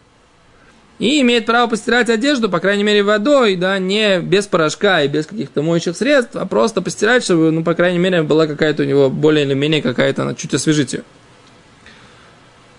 И 0.99 1.21
имеет 1.21 1.47
право 1.47 1.69
постирать 1.69 2.11
одежду, 2.11 2.49
по 2.49 2.59
крайней 2.59 2.83
мере, 2.83 3.05
водой, 3.05 3.55
да, 3.55 3.79
не 3.79 4.19
без 4.19 4.47
порошка 4.47 5.03
и 5.03 5.09
без 5.09 5.27
каких-то 5.27 5.63
моющих 5.63 5.97
средств, 5.97 6.35
а 6.35 6.45
просто 6.45 6.83
постирать, 6.83 7.23
чтобы, 7.23 7.53
ну, 7.53 7.63
по 7.63 7.75
крайней 7.75 7.99
мере, 7.99 8.23
была 8.23 8.47
какая-то 8.49 8.83
у 8.83 8.87
него 8.87 9.09
более 9.09 9.45
или 9.45 9.55
менее 9.55 9.81
какая-то, 9.81 10.23
она 10.23 10.35
чуть 10.35 10.55
освежить 10.55 10.95
ее. 10.95 11.03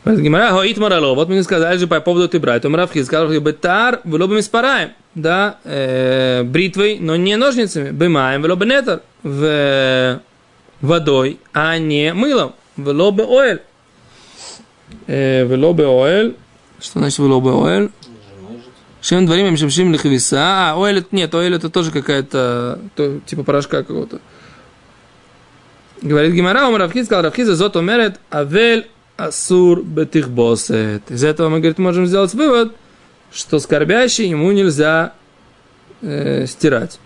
Вот 0.06 1.30
мы 1.30 1.36
не 1.36 1.44
сказали 1.44 1.78
же 1.78 1.88
по 1.88 2.02
поводу 2.02 2.28
ты 2.28 2.40
брать. 2.40 2.66
Умравхи 2.66 3.04
сказал, 3.04 3.30
что 3.30 3.40
бетар, 3.40 4.02
в 4.04 4.14
лобами 4.16 4.42
спараем 4.42 4.92
да, 5.16 5.60
э, 5.64 6.44
бритвой, 6.44 6.98
но 7.00 7.16
не 7.16 7.36
ножницами, 7.36 7.92
бымаем, 7.92 8.42
вело 8.42 8.56
бенетер, 8.56 9.02
в 9.24 10.22
водой, 10.82 11.40
а 11.54 11.78
не 11.78 12.14
мылом, 12.14 12.54
вело 12.78 13.12
бе 13.12 13.24
оэль. 13.24 13.62
Э, 15.08 15.46
вело 15.46 15.74
бе 15.74 15.86
оэль. 15.86 16.36
Что 16.82 17.00
значит 17.00 17.20
вело 17.20 17.42
бе 17.42 17.50
оэль? 17.50 17.92
Чем 19.02 19.26
дворим 19.26 19.48
им 19.48 19.58
шемшим 19.58 19.94
лихвиса. 19.94 20.38
А, 20.40 20.76
оэль, 20.76 21.06
нет, 21.12 21.34
оэль 21.34 21.56
это 21.56 21.70
тоже 21.70 21.92
какая-то, 21.92 22.80
то, 22.96 23.20
типа 23.26 23.44
порошка 23.44 23.84
какого-то. 23.84 24.20
Говорит 26.02 26.34
Гимара, 26.34 26.68
умар 26.68 26.82
Равхиз, 26.82 27.06
сказал 27.06 27.24
Равхиз, 27.24 27.48
зот 27.48 27.76
умерет, 27.76 28.20
авель 28.32 28.90
асур 29.18 29.84
бетих 29.84 30.30
босет. 30.30 31.10
Из 31.10 31.24
этого 31.24 31.50
мы, 31.50 31.60
говорит, 31.60 31.78
можем 31.78 32.06
сделать 32.06 32.34
вывод, 32.34 32.76
что 33.32 33.60
скорбящий 33.60 34.28
ему 34.28 34.52
нельзя 34.52 35.14
э, 36.02 36.46
стирать. 36.48 37.00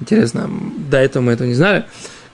Интересно, 0.00 0.50
до 0.90 0.98
этого 0.98 1.22
мы 1.22 1.32
этого 1.32 1.46
не 1.46 1.54
знали. 1.54 1.86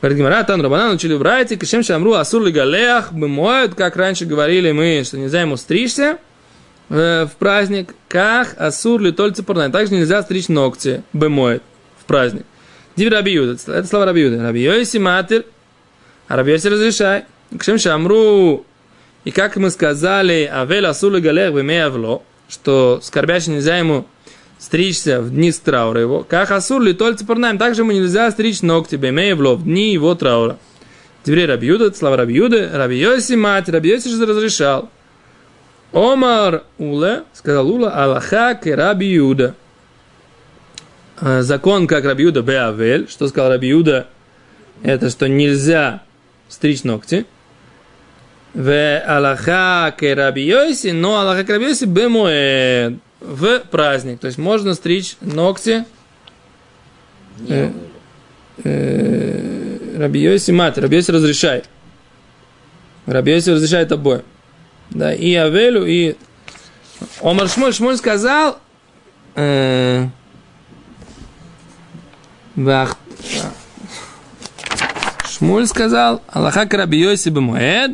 Говорит 0.03 0.47
Тан 0.49 0.61
Рабанан 0.61 0.97
учили 0.97 1.15
в 1.15 1.21
Брайте, 1.21 1.57
Кишем 1.57 1.85
Шамру 1.85 2.15
Асур 2.15 2.43
Лигалеях, 2.43 3.13
Бымоют, 3.13 3.77
как 3.77 3.95
раньше 3.95 4.25
говорили 4.25 4.73
мы, 4.73 5.05
что 5.05 5.17
нельзя 5.17 5.43
ему 5.43 5.57
стричься 5.57 6.19
э, 6.89 7.27
в 7.27 7.37
праздник, 7.37 7.95
как 8.09 8.61
Асур 8.61 9.01
Литоль 9.01 9.33
Цепурнай. 9.33 9.71
Также 9.71 9.95
нельзя 9.95 10.21
стричь 10.25 10.49
ногти, 10.49 11.05
Бымоет, 11.13 11.63
в 12.01 12.07
праздник. 12.07 12.45
Диви 12.97 13.11
Раби 13.11 13.31
Юда, 13.31 13.53
это 13.53 13.87
слова 13.87 14.07
Раби 14.07 14.23
Юда. 14.23 14.43
Раби 14.43 14.61
Йоси 14.61 14.99
Матер, 14.99 15.45
а 16.27 16.35
Раби 16.35 16.51
Йоси 16.51 16.67
разрешай. 16.67 17.25
Кишем 17.57 17.79
Шамру 17.79 18.67
и 19.25 19.31
как 19.31 19.55
мы 19.57 19.71
сказали, 19.71 20.51
Авель 20.53 20.87
Асулы 20.87 21.21
Галех 21.21 21.55
Бемеявло, 21.55 22.25
что 22.49 22.99
скорбящий 23.05 23.53
нельзя 23.53 23.79
ему 23.79 24.09
стричься 24.63 25.21
в 25.21 25.31
дни 25.31 25.51
траура 25.51 26.01
его. 26.01 26.23
Как 26.23 26.53
Асур 26.53 26.81
Литоль 26.81 27.17
Цепурнаем, 27.17 27.59
также 27.59 27.83
ему 27.83 27.91
нельзя 27.91 28.31
стричь 28.31 28.63
ногти 28.63 28.95
Бемеявло 28.95 29.57
в 29.57 29.65
дни 29.65 29.93
его 29.93 30.15
траура. 30.15 30.57
Теперь 31.25 31.47
Рабиуда, 31.47 31.93
слава 31.93 32.17
Рабиуда, 32.17 32.71
Рабиоси 32.73 33.35
мать, 33.35 33.69
Рабиоси 33.69 34.09
же 34.09 34.25
разрешал. 34.25 34.89
Омар 35.93 36.63
Уле, 36.79 37.25
сказал 37.33 37.69
Ула, 37.69 37.91
Аллаха 37.91 38.55
к 38.55 38.67
Рабиуда. 38.67 39.57
Закон 41.21 41.89
как 41.89 42.05
Рабиуда 42.05 42.43
Беавель, 42.43 43.09
что 43.09 43.27
сказал 43.27 43.51
Рабиуда, 43.51 44.07
это 44.85 45.11
что 45.11 45.29
нельзя 45.29 46.03
стричь 46.49 46.85
ногти. 46.85 47.27
В 48.55 49.01
Аллаха 49.01 49.93
Керабиоси, 49.99 50.93
но 50.93 51.21
Аллаха 51.21 51.43
Керабиоси 51.45 51.85
бемуэд. 51.85 52.95
В 53.23 53.61
праздник. 53.61 54.19
То 54.21 54.27
есть 54.27 54.39
можно 54.39 54.75
стричь 54.75 55.17
ногти. 55.21 55.85
Э, 57.49 57.71
э, 58.65 59.97
Рабиоси 59.97 60.51
мать. 60.51 60.77
Рабиоси 60.77 61.11
разрешает. 61.13 61.69
Рабиоси 63.07 63.51
разрешает 63.51 63.93
обоим. 63.93 64.23
Да, 64.91 65.15
и 65.15 65.35
Авелю, 65.35 65.87
и 65.87 66.17
Омар 67.23 67.49
Шмоль, 67.49 67.73
Шмоль 67.73 67.97
сказал, 67.97 68.59
э, 69.35 70.07
Шмуль 75.29 75.67
сказал, 75.67 76.23
Аллаха 76.29 76.67
Крабиоси 76.67 77.31
бемуэд, 77.31 77.93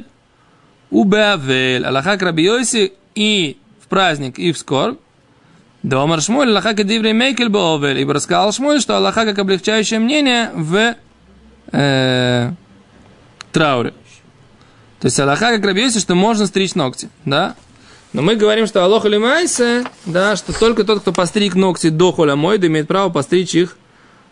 у 0.90 1.04
Беавель, 1.04 1.84
Аллаха 1.84 2.16
Крабиоси 2.16 2.94
и 3.14 3.58
в 3.82 3.88
праздник, 3.88 4.38
и 4.38 4.52
в 4.52 4.58
скорбь. 4.58 4.98
Домар 5.82 6.20
Шмуль, 6.20 6.48
Аллаха 6.50 6.74
Кадиври 6.74 7.12
Мейкель 7.12 7.48
Беовель. 7.48 8.00
Ибо 8.00 8.14
рассказал 8.14 8.52
Шмуль, 8.52 8.80
что 8.80 8.96
Аллаха 8.96 9.24
как 9.24 9.38
облегчающее 9.38 10.00
мнение 10.00 10.50
в 10.54 10.96
э, 11.72 12.50
трауре. 13.52 13.94
То 15.00 15.06
есть 15.06 15.18
Аллаха 15.20 15.52
как 15.56 15.64
Рабиоси, 15.64 16.00
что 16.00 16.14
можно 16.14 16.46
стричь 16.46 16.74
ногти, 16.74 17.08
да? 17.24 17.54
Но 18.12 18.22
мы 18.22 18.36
говорим, 18.36 18.66
что 18.66 18.84
Аллах 18.84 19.04
или 19.04 19.18
да, 20.06 20.34
что 20.34 20.58
только 20.58 20.82
тот, 20.84 21.00
кто 21.00 21.12
постриг 21.12 21.54
ногти 21.54 21.90
до 21.90 22.10
холямойда, 22.12 22.66
имеет 22.66 22.88
право 22.88 23.10
постричь 23.10 23.54
их 23.54 23.76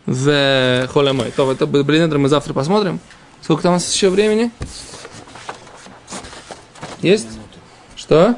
в 0.06 0.88
холямой. 0.92 1.30
То 1.30 1.52
это 1.52 1.66
блин, 1.66 2.20
мы 2.20 2.28
завтра 2.28 2.52
посмотрим. 2.54 3.00
Сколько 3.42 3.64
там 3.64 3.72
у 3.72 3.74
нас 3.74 3.92
еще 3.92 4.08
времени? 4.08 4.50
Есть? 7.02 7.28
Что? 7.94 8.36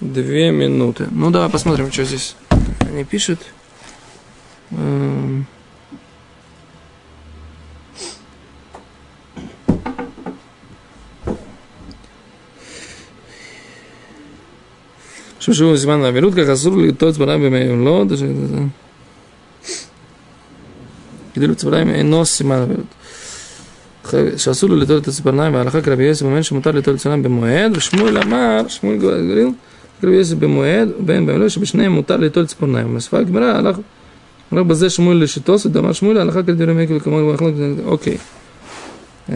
Две 0.00 0.50
минуты. 0.50 1.04
Две 1.04 1.06
минуты. 1.06 1.08
Ну, 1.10 1.30
давай 1.30 1.48
посмотрим, 1.48 1.92
что 1.92 2.04
здесь 2.04 2.36
они 2.80 3.04
пишут. 3.04 3.38
שמשום 15.40 15.76
זמן 15.76 16.04
האמירות, 16.04 16.34
כך 16.34 16.48
אסור 16.52 16.76
לטוץ 16.76 17.16
בניים 17.16 17.42
במאיים 17.42 17.84
לא, 17.84 18.04
כדי 21.34 21.46
לצבע 21.46 21.70
בניים 21.70 21.88
אינו 21.88 22.24
סימן 22.24 22.56
האמירות. 22.56 22.86
שאסור 24.36 24.70
לו 24.70 24.76
ליטול 24.76 24.98
את 24.98 25.08
הציפורניים 25.08 25.54
והלכה 25.54 25.82
כרבי 25.82 26.04
יוסף 26.04 26.24
אומר 26.24 26.42
שמותר 26.42 26.70
ליטול 26.70 26.94
את 26.94 26.98
ציפורניים 26.98 27.22
במועד 27.22 27.76
ושמואל 27.76 28.18
אמר, 28.18 28.68
שמואל 28.68 28.96
גליל, 28.96 29.28
כרבי 29.28 29.54
יוסף 30.02 30.34
במועד 30.34 30.88
ובן 30.98 31.26
במלוא 31.26 31.48
שבשניהם 31.48 31.92
מותר 31.92 32.16
ליטול 32.16 32.46
ציפורניים. 32.46 32.94
בספר 32.94 33.16
הגמרא 33.16 33.44
הלך 33.44 33.76
רק 34.52 34.66
בזה 34.66 34.90
שמואל 34.90 35.22
לשיטוס 35.22 35.66
ודאמר 35.66 35.92
שמואל 35.92 36.18
הלכה 36.18 36.42
כדברי 36.42 36.84
מקל 36.84 36.96
וכמובן 36.96 37.28
במחלוק 37.28 37.54
אוקיי. 37.84 38.16
Э, 39.28 39.32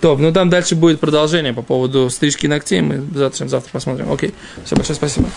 Топ, 0.00 0.18
ну 0.18 0.32
там 0.32 0.48
дальше 0.48 0.74
будет 0.74 1.00
продолжение 1.00 1.52
по 1.52 1.62
поводу 1.62 2.08
стрижки 2.08 2.46
ногтей. 2.46 2.80
Мы 2.80 3.04
завтра, 3.14 3.48
завтра 3.48 3.70
посмотрим. 3.70 4.10
Окей. 4.10 4.32
Все, 4.64 4.76
большое 4.76 4.96
спасибо. 4.96 5.28